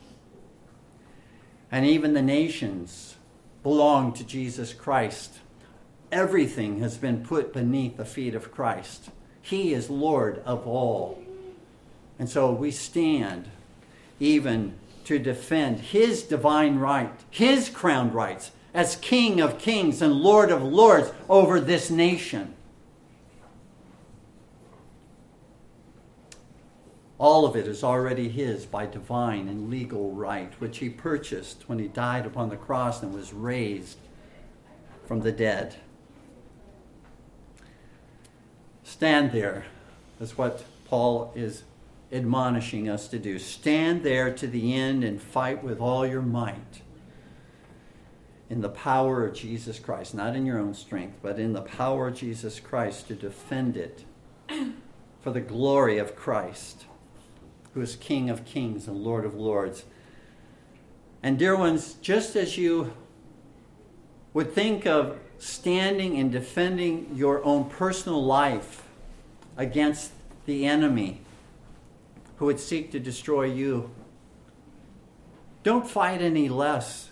[1.70, 3.16] And even the nations
[3.62, 5.38] belong to Jesus Christ.
[6.10, 9.10] Everything has been put beneath the feet of Christ.
[9.42, 11.22] He is Lord of all.
[12.18, 13.48] And so we stand
[14.18, 20.50] even to defend his divine right, his crowned rights as King of kings and Lord
[20.50, 22.54] of lords over this nation.
[27.18, 31.78] All of it is already his by divine and legal right, which he purchased when
[31.78, 33.98] he died upon the cross and was raised
[35.04, 35.76] from the dead.
[38.84, 39.66] Stand there.
[40.18, 41.64] That's what Paul is
[42.12, 43.38] admonishing us to do.
[43.38, 46.82] Stand there to the end and fight with all your might
[48.50, 52.08] in the power of Jesus Christ, not in your own strength, but in the power
[52.08, 54.04] of Jesus Christ to defend it
[55.20, 56.86] for the glory of Christ,
[57.78, 59.84] who is King of kings and Lord of lords.
[61.22, 62.92] And, dear ones, just as you
[64.34, 68.82] would think of standing and defending your own personal life
[69.56, 70.10] against
[70.44, 71.20] the enemy
[72.38, 73.92] who would seek to destroy you,
[75.62, 77.10] don't fight any less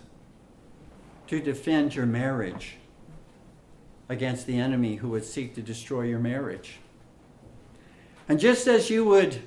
[1.28, 2.74] to defend your marriage
[4.08, 6.78] against the enemy who would seek to destroy your marriage.
[8.28, 9.40] And just as you would,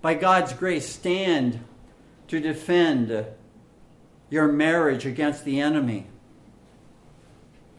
[0.00, 1.60] by God's grace, stand
[2.28, 3.26] to defend
[4.30, 6.06] your marriage against the enemy,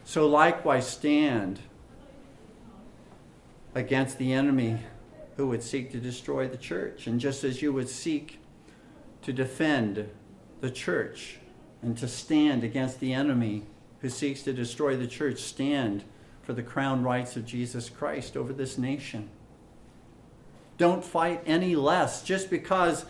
[0.03, 1.59] so likewise stand
[3.75, 4.79] against the enemy
[5.35, 7.07] who would seek to destroy the church.
[7.07, 8.39] And just as you would seek
[9.21, 10.09] to defend
[10.61, 11.37] the church
[11.81, 13.63] and to stand against the enemy
[14.01, 16.03] who seeks to destroy the church, stand
[16.41, 19.29] for the crown rights of Jesus Christ over this nation.
[20.77, 23.05] Don't fight any less just because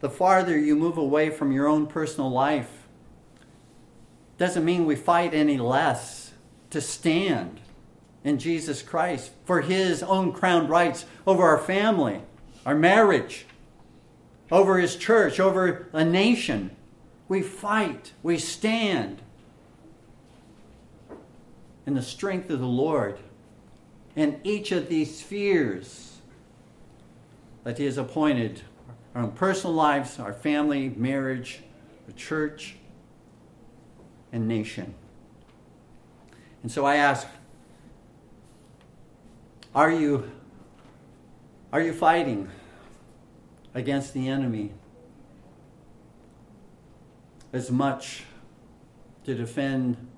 [0.00, 2.86] the farther you move away from your own personal life
[4.38, 6.32] doesn't mean we fight any less
[6.70, 7.60] to stand
[8.22, 12.20] in Jesus Christ for his own crowned rights over our family,
[12.64, 13.46] our marriage,
[14.52, 16.70] over his church, over a nation.
[17.28, 19.20] We fight, we stand
[21.84, 23.18] in the strength of the Lord
[24.14, 26.07] in each of these spheres
[27.68, 28.62] that He has appointed
[29.14, 31.60] our own personal lives, our family, marriage,
[32.06, 32.76] the church,
[34.32, 34.94] and nation.
[36.62, 37.26] And so I ask,
[39.74, 40.32] are you,
[41.70, 42.48] are you fighting
[43.74, 44.72] against the enemy
[47.52, 48.22] as much
[49.26, 50.08] to defend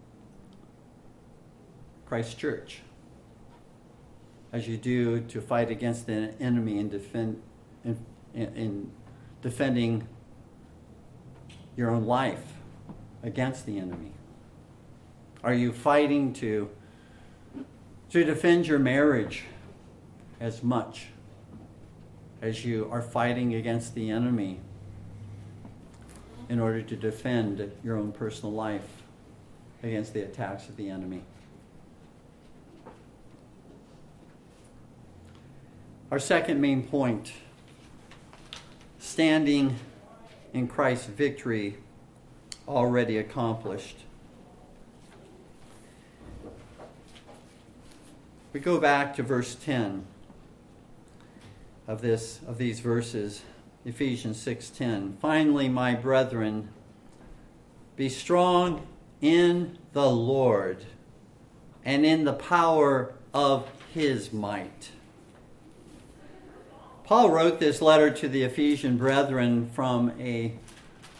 [2.07, 2.83] Christ's church
[4.53, 7.41] as you do to fight against the enemy and defend
[7.85, 7.99] in,
[8.35, 8.91] in
[9.43, 10.07] defending
[11.77, 12.55] your own life
[13.23, 14.13] against the enemy?
[15.43, 16.71] Are you fighting to
[18.11, 19.45] to defend your marriage
[20.41, 21.07] as much
[22.43, 24.59] as you are fighting against the enemy
[26.49, 29.03] in order to defend your own personal life
[29.83, 31.23] against the attacks of the enemy.
[36.11, 37.33] Our second main point
[38.99, 39.77] standing
[40.53, 41.77] in Christ's victory
[42.67, 43.99] already accomplished.
[48.53, 50.05] We go back to verse 10
[51.87, 53.43] of this of these verses.
[53.85, 55.17] Ephesians 6:10.
[55.21, 56.71] Finally, my brethren,
[57.95, 58.85] be strong
[59.21, 60.87] in the Lord
[61.85, 64.91] and in the power of his might.
[67.11, 70.53] Paul wrote this letter to the Ephesian brethren from a,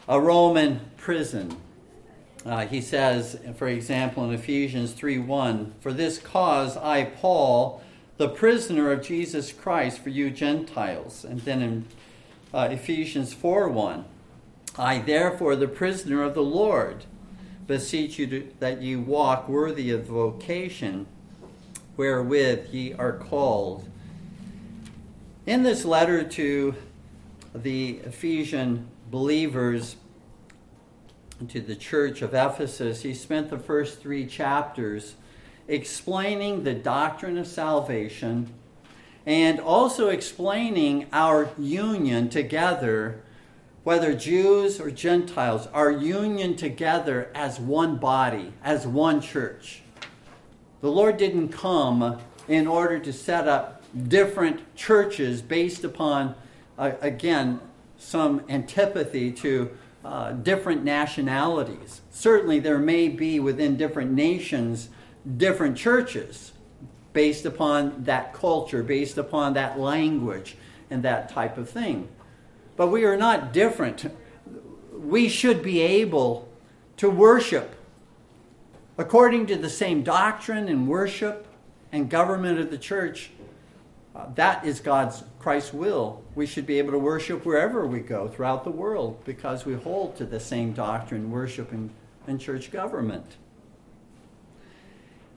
[0.07, 1.57] a Roman prison.
[2.47, 7.83] Uh, he says, for example, in Ephesians 3:1, "For this cause I, Paul,
[8.19, 11.85] the prisoner of Jesus Christ for you Gentiles." And then in
[12.55, 14.05] uh, Ephesians 4 1.
[14.79, 17.05] I, therefore, the prisoner of the Lord,
[17.67, 21.09] beseech you to, that you walk worthy of the vocation
[21.97, 23.90] wherewith ye are called.
[25.51, 26.77] In this letter to
[27.53, 29.97] the Ephesian believers,
[31.49, 35.17] to the church of Ephesus, he spent the first three chapters
[35.67, 38.55] explaining the doctrine of salvation
[39.27, 43.21] and also explaining our union together,
[43.83, 49.83] whether Jews or Gentiles, our union together as one body, as one church.
[50.81, 56.35] The Lord didn't come in order to set up different churches based upon,
[56.79, 57.61] uh, again,
[57.99, 59.71] some antipathy to
[60.05, 62.01] uh, different nationalities.
[62.11, 64.89] Certainly, there may be within different nations
[65.37, 66.53] different churches
[67.13, 70.57] based upon that culture, based upon that language,
[70.91, 72.09] and that type of thing.
[72.77, 74.11] But we are not different.
[74.93, 76.49] We should be able
[76.97, 77.75] to worship
[78.97, 81.47] according to the same doctrine and worship
[81.93, 83.31] and government of the church.
[84.15, 86.23] Uh, that is God's Christ's will.
[86.35, 90.17] We should be able to worship wherever we go throughout the world because we hold
[90.17, 91.91] to the same doctrine, worship, and,
[92.27, 93.37] and church government.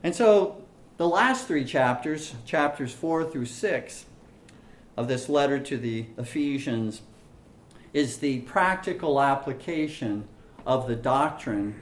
[0.02, 0.62] And so
[0.96, 4.04] the last three chapters, chapters 4 through 6
[4.96, 7.02] of this letter to the Ephesians,
[7.92, 10.26] is the practical application
[10.66, 11.80] of the doctrine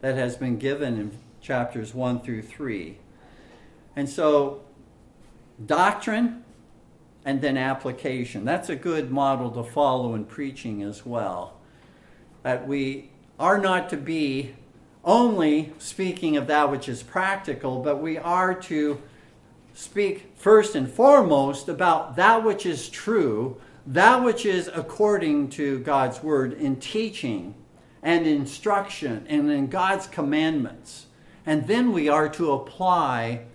[0.00, 2.96] that has been given in chapters 1 through 3.
[3.96, 4.62] And so,
[5.66, 6.44] doctrine
[7.24, 8.44] and then application.
[8.44, 11.54] That's a good model to follow in preaching as well.
[12.42, 14.54] That we are not to be
[15.04, 19.00] only speaking of that which is practical, but we are to
[19.74, 26.22] speak first and foremost about that which is true, that which is according to God's
[26.22, 27.54] word in teaching
[28.02, 31.06] and instruction and in God's commandments.
[31.46, 33.46] And then we are to apply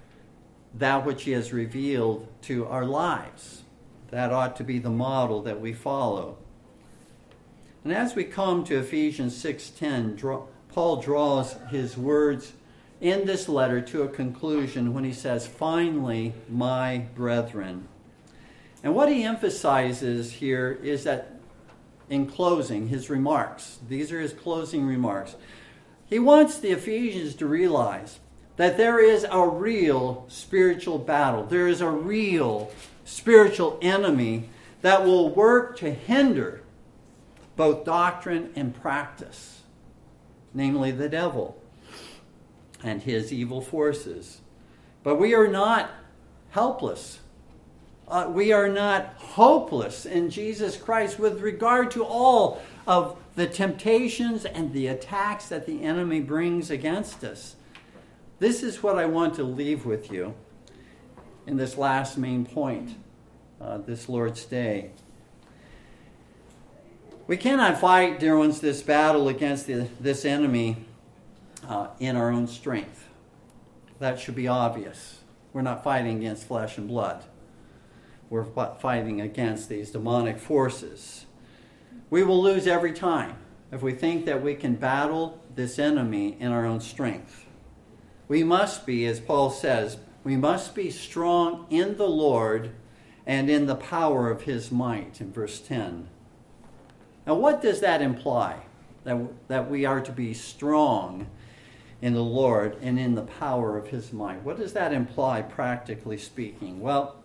[0.79, 3.63] that which He has revealed to our lives.
[4.11, 6.37] That ought to be the model that we follow.
[7.83, 10.17] And as we come to Ephesians 6:10,
[10.73, 12.53] Paul draws his words
[12.99, 17.87] in this letter to a conclusion when he says, "Finally, my brethren."
[18.83, 21.39] And what he emphasizes here is that
[22.09, 25.35] in closing his remarks, these are his closing remarks.
[26.05, 28.19] He wants the Ephesians to realize
[28.57, 31.43] that there is a real spiritual battle.
[31.43, 32.71] There is a real
[33.05, 34.49] spiritual enemy
[34.81, 36.61] that will work to hinder
[37.55, 39.61] both doctrine and practice,
[40.53, 41.61] namely the devil
[42.83, 44.41] and his evil forces.
[45.03, 45.89] But we are not
[46.51, 47.19] helpless.
[48.07, 54.45] Uh, we are not hopeless in Jesus Christ with regard to all of the temptations
[54.45, 57.55] and the attacks that the enemy brings against us.
[58.39, 60.35] This is what I want to leave with you
[61.47, 62.95] in this last main point,
[63.59, 64.91] uh, this Lord's Day.
[67.25, 70.85] We cannot fight, dear ones, this battle against the, this enemy
[71.67, 73.09] uh, in our own strength.
[73.99, 75.21] That should be obvious.
[75.51, 77.23] We're not fighting against flesh and blood.
[78.29, 81.25] We're fighting against these demonic forces.
[82.11, 83.37] We will lose every time
[83.71, 87.46] if we think that we can battle this enemy in our own strength.
[88.27, 92.71] We must be, as Paul says, we must be strong in the Lord
[93.25, 96.09] and in the power of his might, in verse 10.
[97.25, 98.63] Now, what does that imply?
[99.03, 99.17] That,
[99.47, 101.27] that we are to be strong
[102.01, 104.43] in the Lord and in the power of his might.
[104.43, 106.81] What does that imply, practically speaking?
[106.81, 107.15] Well,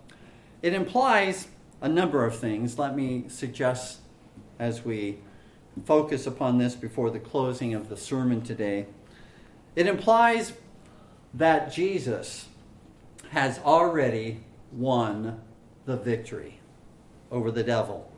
[0.63, 1.49] it implies
[1.81, 2.79] a number of things.
[2.79, 3.99] Let me suggest
[4.59, 5.19] as we
[5.85, 8.87] focus upon this before the closing of the sermon today.
[9.75, 10.53] It implies
[11.35, 12.47] that Jesus
[13.31, 15.41] has already won
[15.87, 16.61] the victory
[17.31, 18.13] over the devil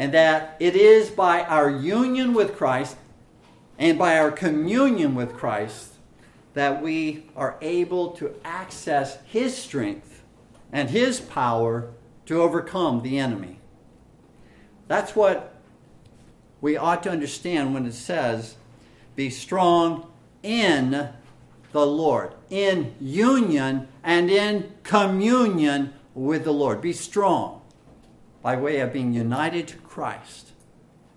[0.00, 2.96] and that it is by our union with Christ
[3.78, 5.92] and by our communion with Christ
[6.54, 10.22] that we are able to access His strength
[10.72, 11.90] and His power
[12.24, 13.58] to overcome the enemy.
[14.88, 15.54] That's what
[16.62, 18.56] we ought to understand when it says,
[19.16, 20.10] be strong
[20.42, 21.10] in
[21.72, 26.80] the Lord, in union and in communion with the Lord.
[26.80, 27.62] Be strong
[28.42, 30.52] by way of being united to Christ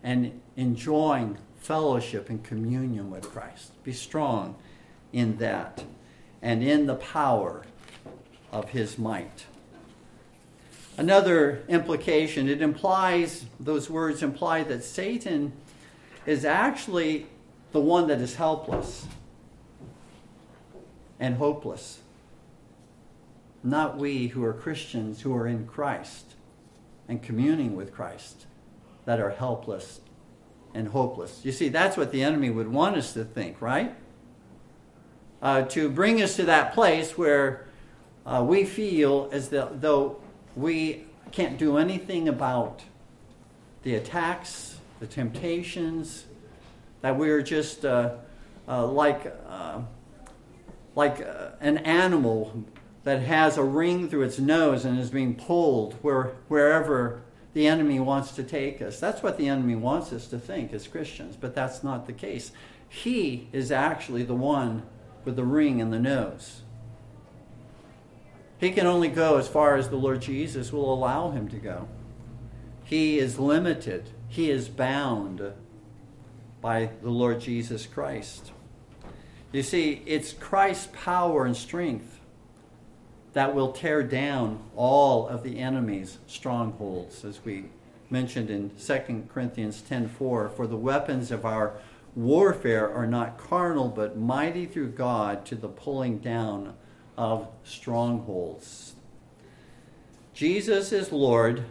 [0.03, 3.71] and enjoying fellowship and communion with Christ.
[3.83, 4.55] Be strong
[5.11, 5.83] in that
[6.41, 7.63] and in the power
[8.51, 9.45] of his might.
[10.97, 15.53] Another implication, it implies, those words imply that Satan
[16.25, 17.25] is actually
[17.71, 19.07] the one that is helpless
[21.23, 22.01] and hopeless.
[23.63, 26.33] Not we who are Christians who are in Christ
[27.07, 28.45] and communing with Christ
[29.05, 30.01] that are helpless
[30.73, 31.39] and hopeless.
[31.45, 33.95] You see, that's what the enemy would want us to think, right?
[35.41, 37.67] Uh, to bring us to that place where
[38.25, 40.19] uh, we feel as though
[40.57, 42.81] we can't do anything about
[43.83, 46.25] the attacks, the temptations,
[46.99, 48.15] that we're just uh,
[48.67, 49.79] uh like, uh,
[50.95, 52.65] like uh, an animal
[53.03, 57.21] that has a ring through its nose and is being pulled where, wherever
[57.53, 58.99] the enemy wants to take us.
[58.99, 62.51] That's what the enemy wants us to think as Christians, but that's not the case.
[62.87, 64.83] He is actually the one
[65.25, 66.61] with the ring in the nose.
[68.59, 71.87] He can only go as far as the Lord Jesus will allow him to go.
[72.83, 75.53] He is limited, he is bound
[76.61, 78.51] by the Lord Jesus Christ.
[79.53, 82.19] You see, it's Christ's power and strength
[83.33, 87.65] that will tear down all of the enemy's strongholds, as we
[88.09, 90.49] mentioned in 2 Corinthians 10:4.
[90.49, 91.73] For the weapons of our
[92.15, 96.73] warfare are not carnal, but mighty through God to the pulling down
[97.15, 98.95] of strongholds.
[100.33, 101.65] Jesus is Lord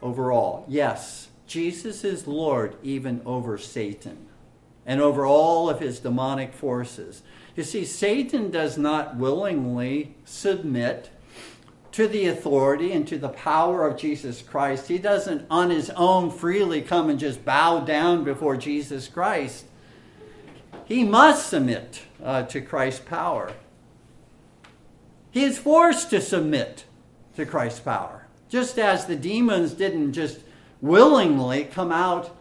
[0.00, 0.64] over all.
[0.66, 4.28] Yes, Jesus is Lord even over Satan
[4.86, 7.22] and over all of his demonic forces.
[7.54, 11.10] You see, Satan does not willingly submit
[11.92, 14.88] to the authority and to the power of Jesus Christ.
[14.88, 19.66] He doesn't on his own freely come and just bow down before Jesus Christ.
[20.86, 23.52] He must submit uh, to Christ's power.
[25.30, 26.84] He is forced to submit
[27.36, 28.26] to Christ's power.
[28.48, 30.40] Just as the demons didn't just
[30.80, 32.36] willingly come out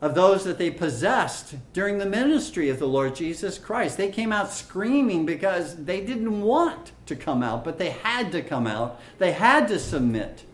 [0.00, 3.96] of those that they possessed during the ministry of the Lord Jesus Christ.
[3.96, 8.42] They came out screaming because they didn't want to come out, but they had to
[8.42, 8.98] come out.
[9.18, 10.44] They had to submit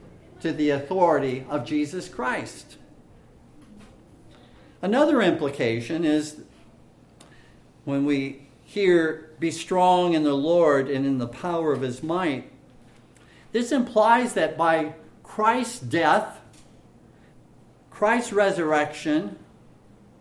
[0.40, 2.76] to the authority of Jesus Christ.
[4.82, 6.42] Another implication is
[7.84, 12.50] when we hear, be strong in the Lord and in the power of his might,
[13.52, 16.35] this implies that by Christ's death,
[17.96, 19.38] Christ's resurrection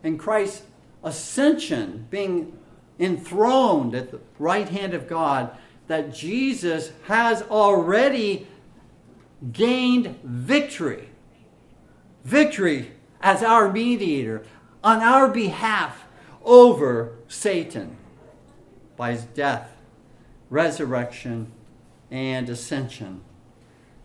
[0.01, 0.63] and Christ's
[1.03, 2.57] ascension, being
[2.97, 5.51] enthroned at the right hand of God,
[5.87, 8.47] that Jesus has already
[9.51, 11.09] gained victory.
[12.23, 14.45] Victory as our mediator
[14.81, 16.05] on our behalf
[16.45, 17.97] over Satan
[18.95, 19.75] by his death,
[20.49, 21.51] resurrection,
[22.09, 23.19] and ascension.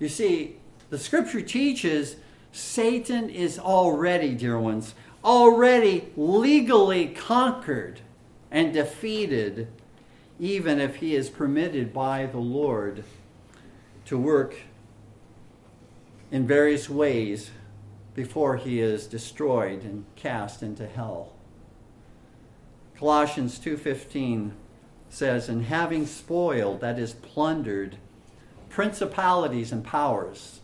[0.01, 0.57] You see,
[0.89, 2.17] the scripture teaches
[2.53, 4.95] Satan is already, dear ones,
[5.25, 8.01] already legally conquered
[8.51, 9.69] and defeated,
[10.39, 13.05] even if he is permitted by the Lord
[14.07, 14.57] to work
[16.33, 17.51] in various ways
[18.15, 21.33] before he is destroyed and cast into hell.
[22.97, 24.53] Colossians 2:15
[25.09, 27.97] says, "And having spoiled, that is plundered,
[28.69, 30.60] principalities and powers,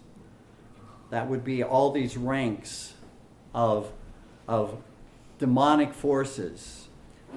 [1.10, 2.94] that would be all these ranks
[3.54, 3.92] of,
[4.48, 4.82] of
[5.38, 6.88] demonic forces.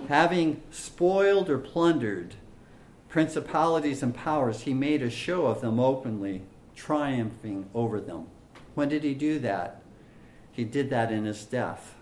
[0.08, 2.36] Having spoiled or plundered
[3.10, 6.44] principalities and powers, he made a show of them openly,
[6.76, 8.28] triumphing over them.
[8.76, 9.82] When did he do that?
[10.52, 11.96] He did that in his death.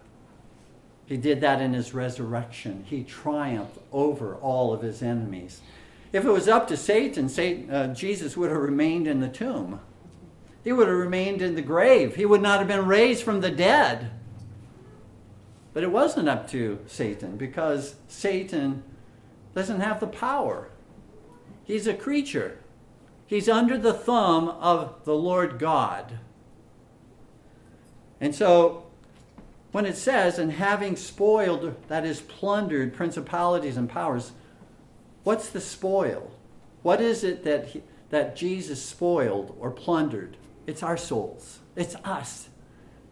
[1.05, 2.83] He did that in his resurrection.
[2.87, 5.61] He triumphed over all of his enemies.
[6.11, 9.79] If it was up to Satan, Satan uh, Jesus would have remained in the tomb
[10.67, 12.17] he would have remained in the grave.
[12.17, 14.11] He would not have been raised from the dead.
[15.73, 18.83] But it wasn't up to Satan because Satan
[19.55, 20.67] doesn't have the power.
[21.63, 22.59] He's a creature,
[23.25, 26.19] he's under the thumb of the Lord God.
[28.19, 28.87] And so,
[29.71, 34.33] when it says, and having spoiled, that is, plundered principalities and powers,
[35.23, 36.29] what's the spoil?
[36.83, 40.35] What is it that, he, that Jesus spoiled or plundered?
[40.67, 41.59] It's our souls.
[41.75, 42.49] It's us.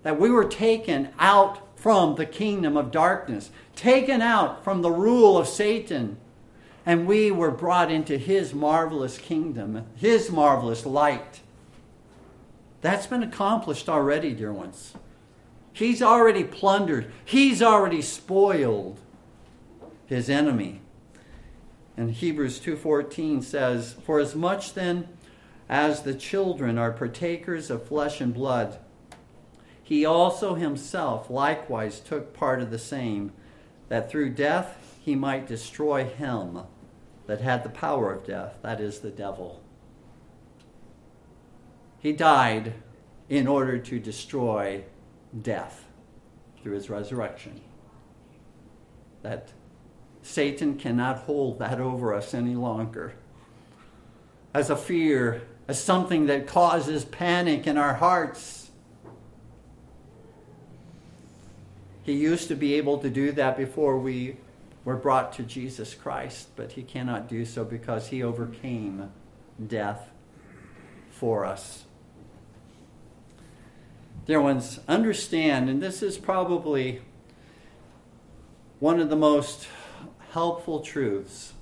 [0.04, 5.38] That we were taken out from the kingdom of darkness, taken out from the rule
[5.38, 6.18] of Satan,
[6.86, 11.42] and we were brought into his marvelous kingdom, his marvelous light.
[12.82, 14.94] That's been accomplished already, dear ones.
[15.74, 19.00] He's already plundered, he's already spoiled
[20.06, 20.82] his enemy.
[21.98, 25.08] And Hebrews 2:14 says, "For as much then
[25.68, 28.80] as the children are partakers of flesh and blood,
[29.82, 33.32] he also himself likewise took part of the same,
[33.90, 36.62] that through death he might destroy him
[37.28, 39.62] that had the power of death, that is, the devil.
[42.00, 42.74] He died
[43.30, 44.84] in order to destroy
[45.42, 45.86] death
[46.62, 47.62] through his resurrection.
[49.24, 49.54] That
[50.22, 53.16] Satan cannot hold that over us any longer.
[54.54, 58.70] As a fear as something that causes panic in our hearts.
[62.04, 64.38] He used to be able to do that before we
[64.84, 69.12] were brought to Jesus Christ, but he cannot do so because he overcame
[69.68, 70.10] death
[71.10, 71.86] for us.
[74.28, 77.02] Dear ones, understand, and this is probably
[78.80, 79.68] one of the most
[80.32, 81.54] helpful truths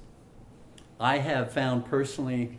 [0.99, 2.57] I have found personally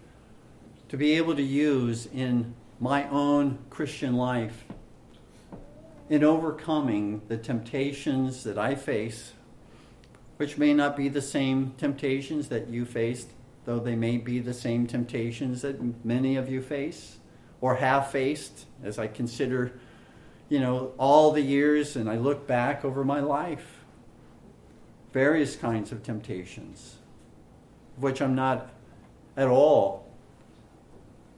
[0.94, 4.64] to be able to use in my own Christian life
[6.08, 9.32] in overcoming the temptations that I face,
[10.36, 13.30] which may not be the same temptations that you faced,
[13.64, 17.18] though they may be the same temptations that many of you face
[17.60, 19.72] or have faced as I consider,
[20.48, 23.80] you know, all the years and I look back over my life.
[25.12, 26.98] Various kinds of temptations,
[27.96, 28.70] which I'm not
[29.36, 30.03] at all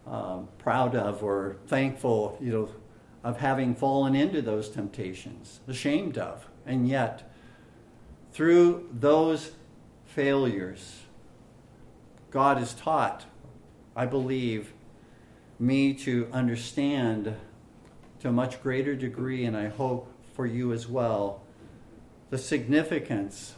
[0.07, 2.69] um, proud of or thankful, you know,
[3.25, 6.49] of having fallen into those temptations, ashamed of.
[6.65, 7.33] And yet,
[8.33, 9.53] through those
[10.05, 11.03] failures,
[12.31, 13.25] God has taught,
[13.97, 14.73] I believe,
[15.59, 17.35] me to understand
[18.21, 21.43] to a much greater degree, and I hope for you as well,
[22.31, 23.55] the significance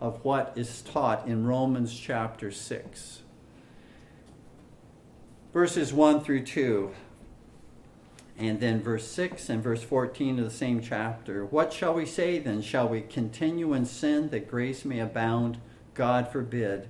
[0.00, 3.22] of what is taught in Romans chapter 6.
[5.58, 6.94] Verses 1 through 2,
[8.38, 11.44] and then verse 6 and verse 14 of the same chapter.
[11.44, 12.62] What shall we say then?
[12.62, 15.58] Shall we continue in sin that grace may abound?
[15.94, 16.88] God forbid.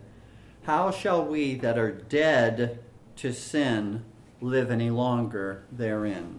[0.64, 2.80] How shall we that are dead
[3.16, 4.04] to sin
[4.42, 6.38] live any longer therein?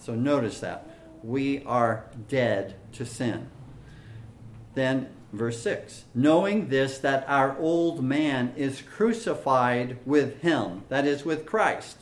[0.00, 0.84] So notice that.
[1.22, 3.50] We are dead to sin.
[4.74, 11.24] Then, verse 6 knowing this, that our old man is crucified with him, that is,
[11.24, 11.98] with Christ,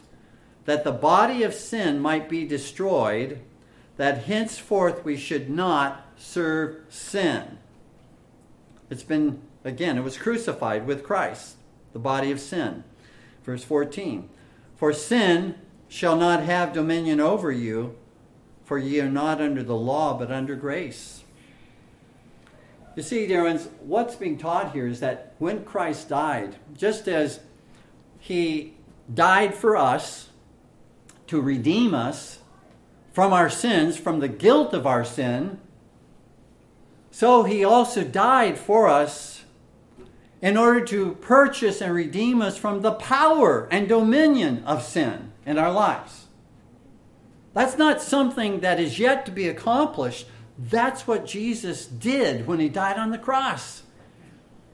[0.64, 3.41] that the body of sin might be destroyed,
[3.97, 7.59] that henceforth we should not serve sin.
[8.91, 11.57] It's been, again, it was crucified with Christ,
[11.93, 12.85] the body of sin.
[13.45, 14.29] Verse 14
[14.77, 15.57] For sin
[15.89, 17.97] shall not have dominion over you,
[18.64, 21.22] for ye are not under the law, but under grace.
[22.97, 23.47] You see, dear
[23.82, 27.40] what's being taught here is that when Christ died, just as
[28.18, 28.74] he
[29.12, 30.30] died for us
[31.26, 32.38] to redeem us
[33.12, 35.61] from our sins, from the guilt of our sin,
[37.11, 39.44] so he also died for us
[40.40, 45.59] in order to purchase and redeem us from the power and dominion of sin in
[45.59, 46.26] our lives.
[47.53, 50.26] That's not something that is yet to be accomplished.
[50.59, 53.82] That's what Jesus did when he died on the cross.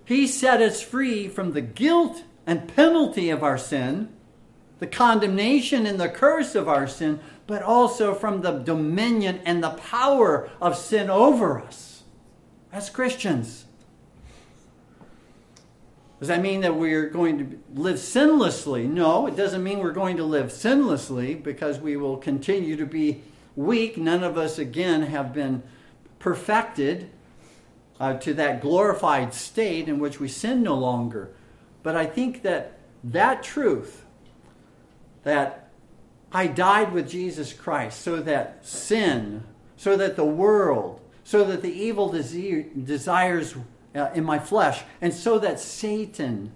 [0.05, 4.09] He set us free from the guilt and penalty of our sin,
[4.79, 9.71] the condemnation and the curse of our sin, but also from the dominion and the
[9.71, 12.03] power of sin over us
[12.73, 13.67] as Christians.
[16.19, 18.89] Does that mean that we're going to live sinlessly?
[18.89, 23.23] No, it doesn't mean we're going to live sinlessly because we will continue to be
[23.57, 23.97] weak.
[23.97, 25.63] None of us, again, have been
[26.19, 27.11] perfected
[28.01, 31.31] uh, to that glorified state in which we sin no longer.
[31.83, 34.05] But I think that that truth,
[35.25, 35.71] that
[36.33, 39.45] I died with Jesus Christ so that sin,
[39.77, 43.55] so that the world, so that the evil desires
[43.95, 46.53] uh, in my flesh, and so that Satan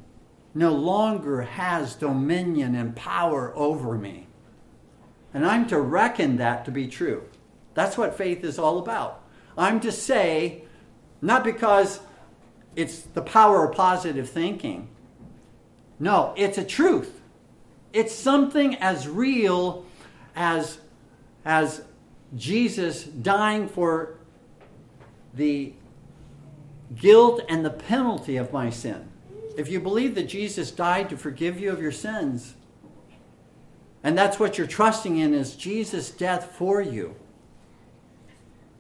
[0.55, 4.26] no longer has dominion and power over me.
[5.35, 7.25] And I'm to reckon that to be true.
[7.75, 9.23] That's what faith is all about.
[9.59, 10.63] I'm to say,
[11.21, 12.01] not because
[12.75, 14.89] it's the power of positive thinking.
[15.99, 17.21] No, it's a truth.
[17.93, 19.85] It's something as real
[20.35, 20.79] as,
[21.45, 21.83] as
[22.35, 24.19] Jesus dying for
[25.33, 25.73] the
[26.95, 29.09] guilt and the penalty of my sin.
[29.57, 32.56] If you believe that Jesus died to forgive you of your sins,
[34.07, 37.17] and that's what you're trusting in is Jesus' death for you,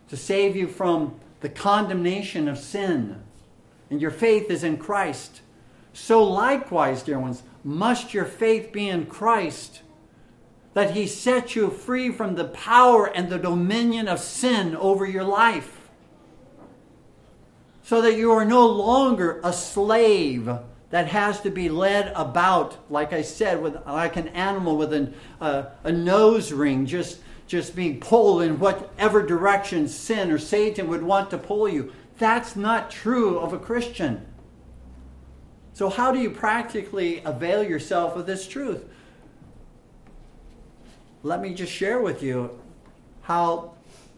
[0.09, 3.21] to save you from the condemnation of sin,
[3.91, 5.41] and your faith is in Christ.
[5.93, 9.83] So likewise, dear ones, must your faith be in Christ,
[10.75, 15.25] that He set you free from the power and the dominion of sin over your
[15.25, 15.89] life.
[17.83, 20.49] So that you are no longer a slave
[20.97, 25.13] that has to be led about, like I said, with like an animal with an,
[25.43, 31.03] uh, a nose ring, just just being pulled in whatever direction sin or Satan would
[31.03, 31.93] want to pull you.
[32.17, 34.27] That's not true of a Christian.
[35.75, 38.83] So, how do you practically avail yourself of this truth?
[41.23, 42.59] Let me just share with you
[43.21, 43.75] how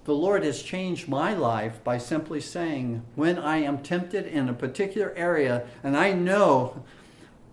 [0.09, 4.55] the Lord has changed my life by simply saying, when I am tempted in a
[4.55, 6.83] particular area, and I know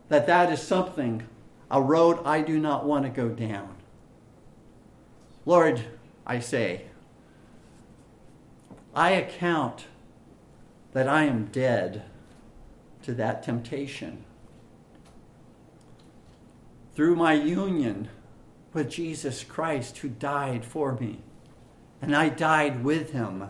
[0.07, 1.23] that that is something,
[1.69, 3.75] a road I do not want to go down.
[5.45, 5.83] Lord,
[6.25, 6.83] I say,
[8.95, 9.87] I account
[10.93, 12.03] that I am dead
[13.03, 14.23] to that temptation.
[16.95, 18.07] Through my union
[18.71, 21.24] with Jesus Christ, who died for me
[22.01, 23.49] and I died with him.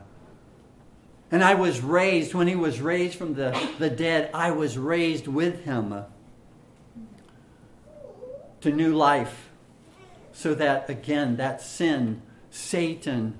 [1.31, 5.27] And I was raised, when he was raised from the, the dead, I was raised
[5.27, 6.05] with him
[8.61, 9.49] to new life.
[10.33, 13.39] So that, again, that sin, Satan,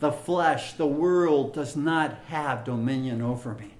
[0.00, 3.72] the flesh, the world does not have dominion over me.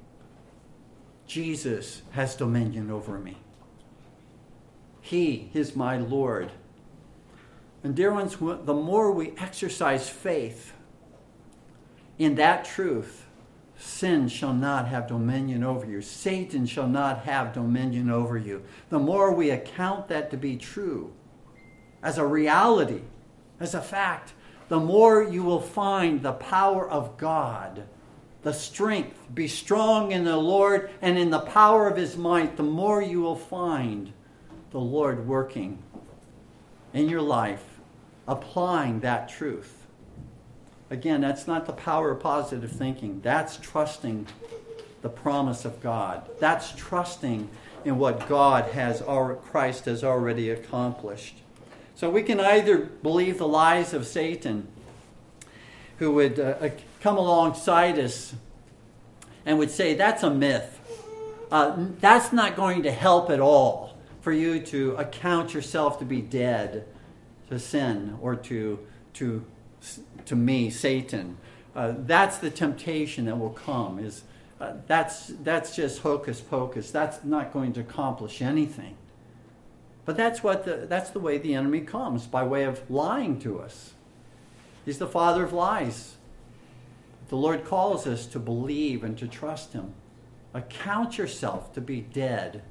[1.27, 3.37] Jesus has dominion over me.
[5.01, 6.51] He is my Lord.
[7.87, 10.73] And, dear ones, the more we exercise faith
[12.19, 13.27] in that truth,
[13.79, 16.03] sin shall not have dominion over you.
[16.03, 18.65] Satan shall not have dominion over you.
[18.91, 21.13] The more we account that to be true,
[22.03, 23.03] as a reality,
[23.61, 24.33] as a fact,
[24.69, 27.85] the more you will find the power of God,
[28.43, 29.17] the strength.
[29.33, 33.21] Be strong in the Lord and in the power of his might, the more you
[33.21, 34.13] will find
[34.73, 35.81] the Lord working
[36.93, 37.63] in your life,
[38.29, 39.87] applying that truth.
[40.91, 43.21] Again, that's not the power of positive thinking.
[43.23, 44.27] That's trusting
[45.03, 46.29] the promise of God.
[46.41, 47.49] That's trusting
[47.85, 49.03] in what God has,
[49.45, 51.37] Christ has already accomplished.
[51.95, 54.69] So we can either believe the lies of Satan,
[55.99, 56.71] who would uh, uh,
[57.01, 58.35] come alongside us
[59.47, 60.73] and would say, That's a myth.
[61.51, 66.21] Uh, that's not going to help at all for you to account yourself to be
[66.21, 66.85] dead
[67.49, 68.79] to sin or to,
[69.15, 69.45] to,
[70.25, 71.37] to me, Satan.
[71.75, 73.99] Uh, that's the temptation that will come.
[73.99, 74.23] Is
[74.61, 76.91] uh, that's that's just hocus pocus.
[76.91, 78.97] That's not going to accomplish anything.
[80.07, 83.59] But that's, what the, that's the way the enemy comes, by way of lying to
[83.59, 83.93] us.
[84.85, 86.15] He's the father of lies.
[87.29, 89.95] The Lord calls us to believe and to trust Him.
[90.55, 92.63] Account yourself to be dead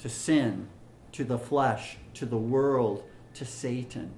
[0.00, 0.68] to sin,
[1.12, 3.04] to the flesh, to the world,
[3.34, 4.12] to Satan.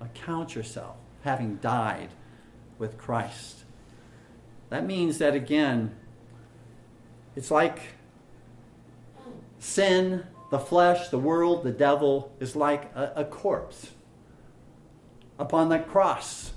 [0.00, 2.10] Account yourself having died
[2.78, 3.64] with Christ.
[4.68, 5.94] That means that, again,
[7.34, 7.80] it's like
[9.58, 13.90] sin the flesh, the world, the devil is like a, a corpse
[15.38, 16.52] upon the cross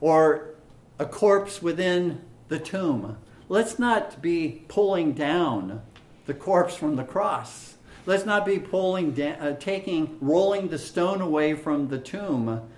[0.00, 0.54] or
[0.98, 3.16] a corpse within the tomb.
[3.48, 5.82] Let's not be pulling down
[6.26, 7.76] the corpse from the cross.
[8.10, 12.68] Let's not be pulling uh, taking, rolling the stone away from the tomb,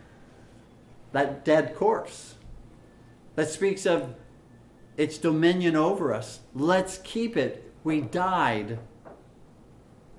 [1.13, 2.35] that dead corpse.
[3.35, 4.15] That speaks of
[4.99, 6.41] its dominion over us.
[6.55, 7.73] Let's keep it.
[7.83, 8.79] We died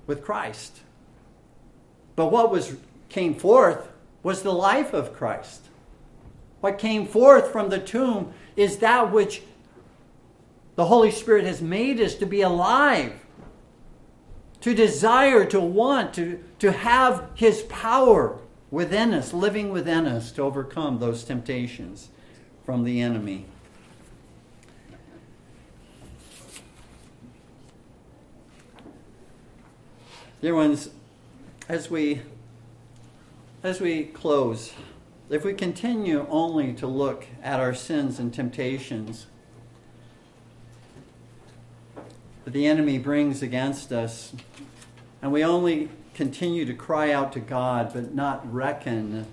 [0.08, 0.80] with Christ.
[2.16, 2.74] But what was
[3.08, 3.86] came forth
[4.24, 5.66] was the life of Christ.
[6.60, 9.42] What came forth from the tomb is that which
[10.74, 13.23] the Holy Spirit has made us to be alive,
[14.64, 18.38] to desire, to want, to, to have His power
[18.70, 22.08] within us, living within us to overcome those temptations
[22.64, 23.44] from the enemy.
[30.40, 30.88] Dear ones,
[31.68, 32.22] as we
[33.62, 34.72] as we close,
[35.28, 39.26] if we continue only to look at our sins and temptations
[42.44, 44.34] that the enemy brings against us,
[45.22, 49.26] and we only continue to cry out to God but not reckon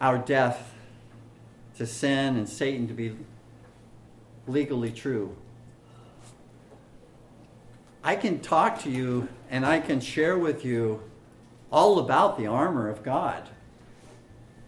[0.00, 0.74] our death
[1.76, 3.16] to sin and Satan to be
[4.46, 5.36] legally true,
[8.02, 11.02] I can talk to you and I can share with you
[11.70, 13.48] all about the armor of God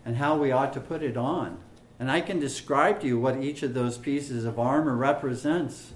[0.05, 1.59] and how we ought to put it on.
[1.99, 5.93] And I can describe to you what each of those pieces of armor represents.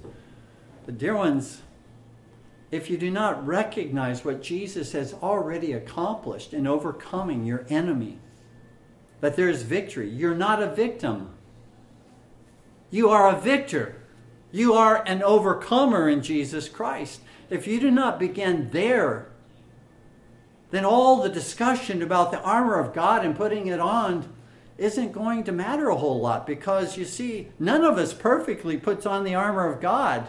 [0.87, 1.63] But, dear ones,
[2.71, 8.19] if you do not recognize what Jesus has already accomplished in overcoming your enemy,
[9.21, 11.31] that there is victory, you're not a victim.
[12.91, 13.97] You are a victor.
[14.53, 17.21] You are an overcomer in Jesus Christ.
[17.51, 19.29] If you do not begin there,
[20.71, 24.33] then all the discussion about the armor of God and putting it on
[24.77, 29.07] isn't going to matter a whole lot because you see, none of us perfectly puts
[29.07, 30.27] on the armor of God.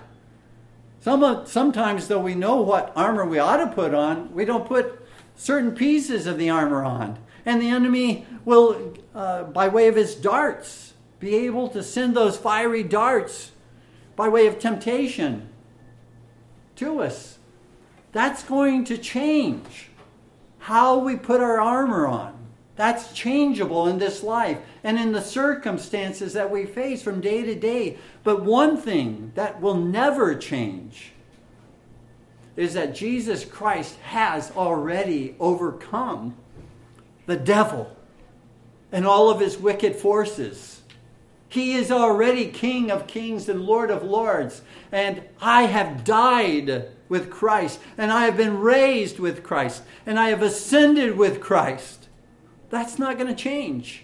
[1.05, 5.07] Some, sometimes, though we know what armor we ought to put on, we don't put
[5.35, 7.19] certain pieces of the armor on.
[7.45, 12.37] And the enemy will, uh, by way of his darts, be able to send those
[12.37, 13.51] fiery darts
[14.15, 15.47] by way of temptation
[16.77, 17.37] to us.
[18.11, 19.91] That's going to change
[20.57, 22.34] how we put our armor on.
[22.75, 27.55] That's changeable in this life and in the circumstances that we face from day to
[27.55, 27.97] day.
[28.23, 31.13] But one thing that will never change
[32.55, 36.35] is that Jesus Christ has already overcome
[37.25, 37.95] the devil
[38.91, 40.81] and all of his wicked forces.
[41.47, 44.61] He is already King of kings and Lord of lords.
[44.91, 47.79] And I have died with Christ.
[47.97, 49.83] And I have been raised with Christ.
[50.05, 52.04] And I have ascended with Christ.
[52.75, 54.03] That's not going to change.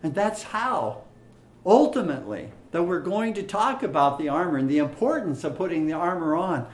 [0.00, 1.02] And that's how,
[1.66, 5.94] ultimately, that we're going to talk about the armor and the importance of putting the
[5.94, 6.68] armor on.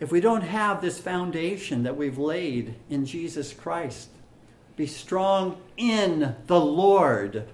[0.00, 4.08] if we don't have this foundation that we've laid in Jesus Christ,
[4.74, 7.48] be strong in the Lord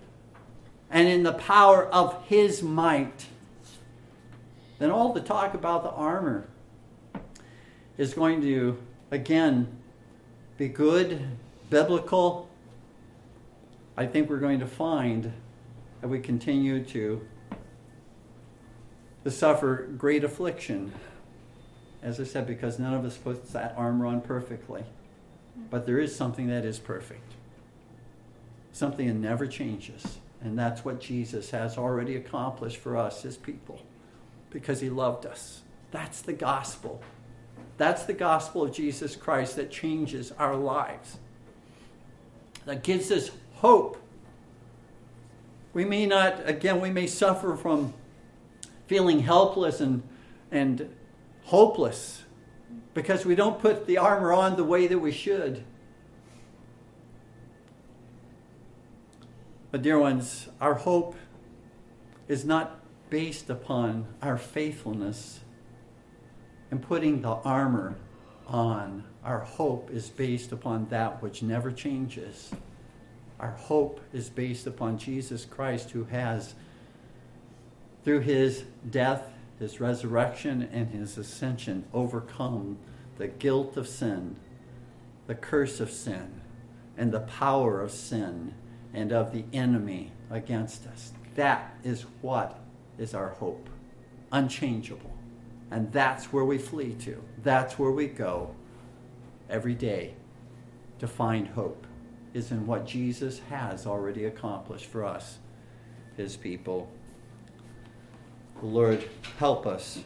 [0.90, 3.26] and in the power of his might,
[4.78, 6.48] then all the talk about the armor
[7.98, 8.78] is going to,
[9.10, 9.81] again,
[10.62, 11.20] be good,
[11.70, 12.48] biblical.
[13.96, 15.32] I think we're going to find
[16.00, 17.26] that we continue to,
[19.24, 20.92] to suffer great affliction.
[22.00, 24.84] As I said, because none of us puts that armor on perfectly.
[25.68, 27.32] But there is something that is perfect,
[28.70, 30.18] something that never changes.
[30.42, 33.80] And that's what Jesus has already accomplished for us, his people,
[34.50, 35.62] because he loved us.
[35.90, 37.02] That's the gospel.
[37.76, 41.18] That's the gospel of Jesus Christ that changes our lives,
[42.64, 43.96] that gives us hope.
[45.72, 47.94] We may not, again, we may suffer from
[48.86, 50.03] feeling helpless and,
[50.50, 50.94] and
[51.44, 52.24] hopeless
[52.94, 55.64] because we don't put the armor on the way that we should.
[59.70, 61.16] But, dear ones, our hope
[62.28, 62.78] is not
[63.09, 65.40] based upon our faithfulness
[66.72, 67.94] in putting the armor
[68.48, 69.04] on.
[69.22, 72.50] Our hope is based upon that which never changes.
[73.38, 76.54] Our hope is based upon Jesus Christ, who has,
[78.04, 79.22] through his death,
[79.58, 82.78] his resurrection, and his ascension, overcome
[83.18, 84.36] the guilt of sin,
[85.26, 86.40] the curse of sin,
[86.96, 88.54] and the power of sin
[88.94, 91.12] and of the enemy against us.
[91.34, 92.58] That is what
[92.98, 93.68] is our hope,
[94.32, 95.11] unchangeable.
[95.72, 97.24] And that's where we flee to.
[97.42, 98.54] That's where we go
[99.48, 100.12] every day
[100.98, 101.86] to find hope,
[102.34, 105.38] is in what Jesus has already accomplished for us,
[106.14, 106.90] his people.
[108.62, 109.08] Lord,
[109.38, 110.04] help us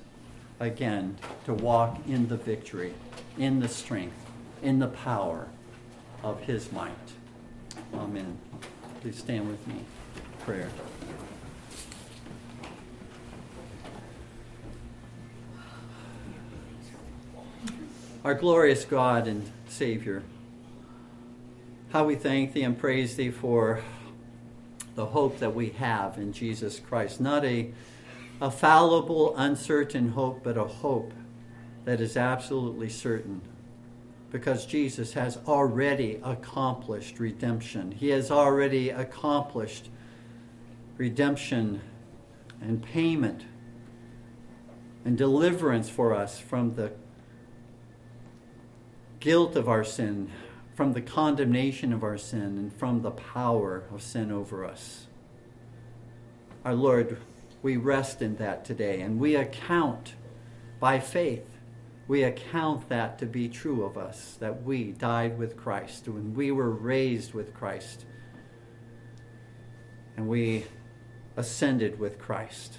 [0.61, 2.95] again to walk in the victory,
[3.37, 4.25] in the strength,
[4.63, 5.49] in the power
[6.23, 6.93] of his might.
[7.93, 8.39] Amen.
[9.01, 9.81] Please stand with me.
[10.45, 10.71] Prayer.
[18.27, 20.25] Our glorious God and Savior,
[21.91, 23.85] how we thank Thee and praise Thee for
[24.97, 27.21] the hope that we have in Jesus Christ.
[27.21, 27.73] Not a,
[28.41, 31.13] a fallible, uncertain hope, but a hope
[31.85, 33.43] that is absolutely certain
[34.33, 37.93] because Jesus has already accomplished redemption.
[37.93, 39.89] He has already accomplished
[40.97, 41.81] redemption
[42.61, 43.45] and payment
[45.05, 46.91] and deliverance for us from the
[49.21, 50.31] guilt of our sin,
[50.75, 55.07] from the condemnation of our sin, and from the power of sin over us.
[56.65, 57.19] Our Lord,
[57.63, 60.15] we rest in that today and we account
[60.79, 61.57] by faith
[62.09, 66.53] we account that to be true of us, that we died with Christ, when we
[66.53, 68.05] were raised with Christ,
[70.17, 70.65] and we
[71.37, 72.79] ascended with Christ.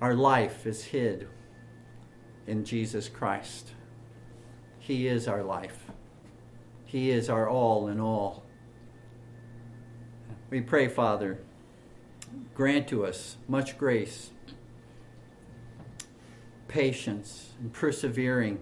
[0.00, 1.28] Our life is hid
[2.46, 3.72] in Jesus Christ.
[4.88, 5.84] He is our life.
[6.86, 8.42] He is our all in all.
[10.48, 11.40] We pray, Father,
[12.54, 14.30] grant to us much grace
[16.68, 18.60] patience and persevering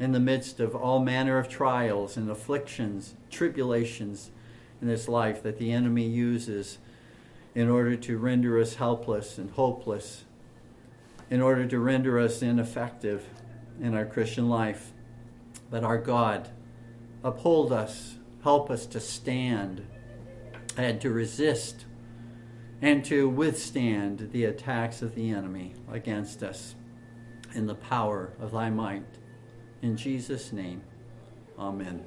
[0.00, 4.30] in the midst of all manner of trials and afflictions, tribulations
[4.80, 6.78] in this life that the enemy uses
[7.54, 10.24] in order to render us helpless and hopeless,
[11.28, 13.26] in order to render us ineffective
[13.78, 14.92] in our Christian life.
[15.70, 16.48] But our God,
[17.24, 19.86] uphold us, help us to stand
[20.76, 21.86] and to resist
[22.82, 26.74] and to withstand the attacks of the enemy against us
[27.54, 29.06] in the power of thy might.
[29.82, 30.82] In Jesus' name,
[31.58, 32.04] amen.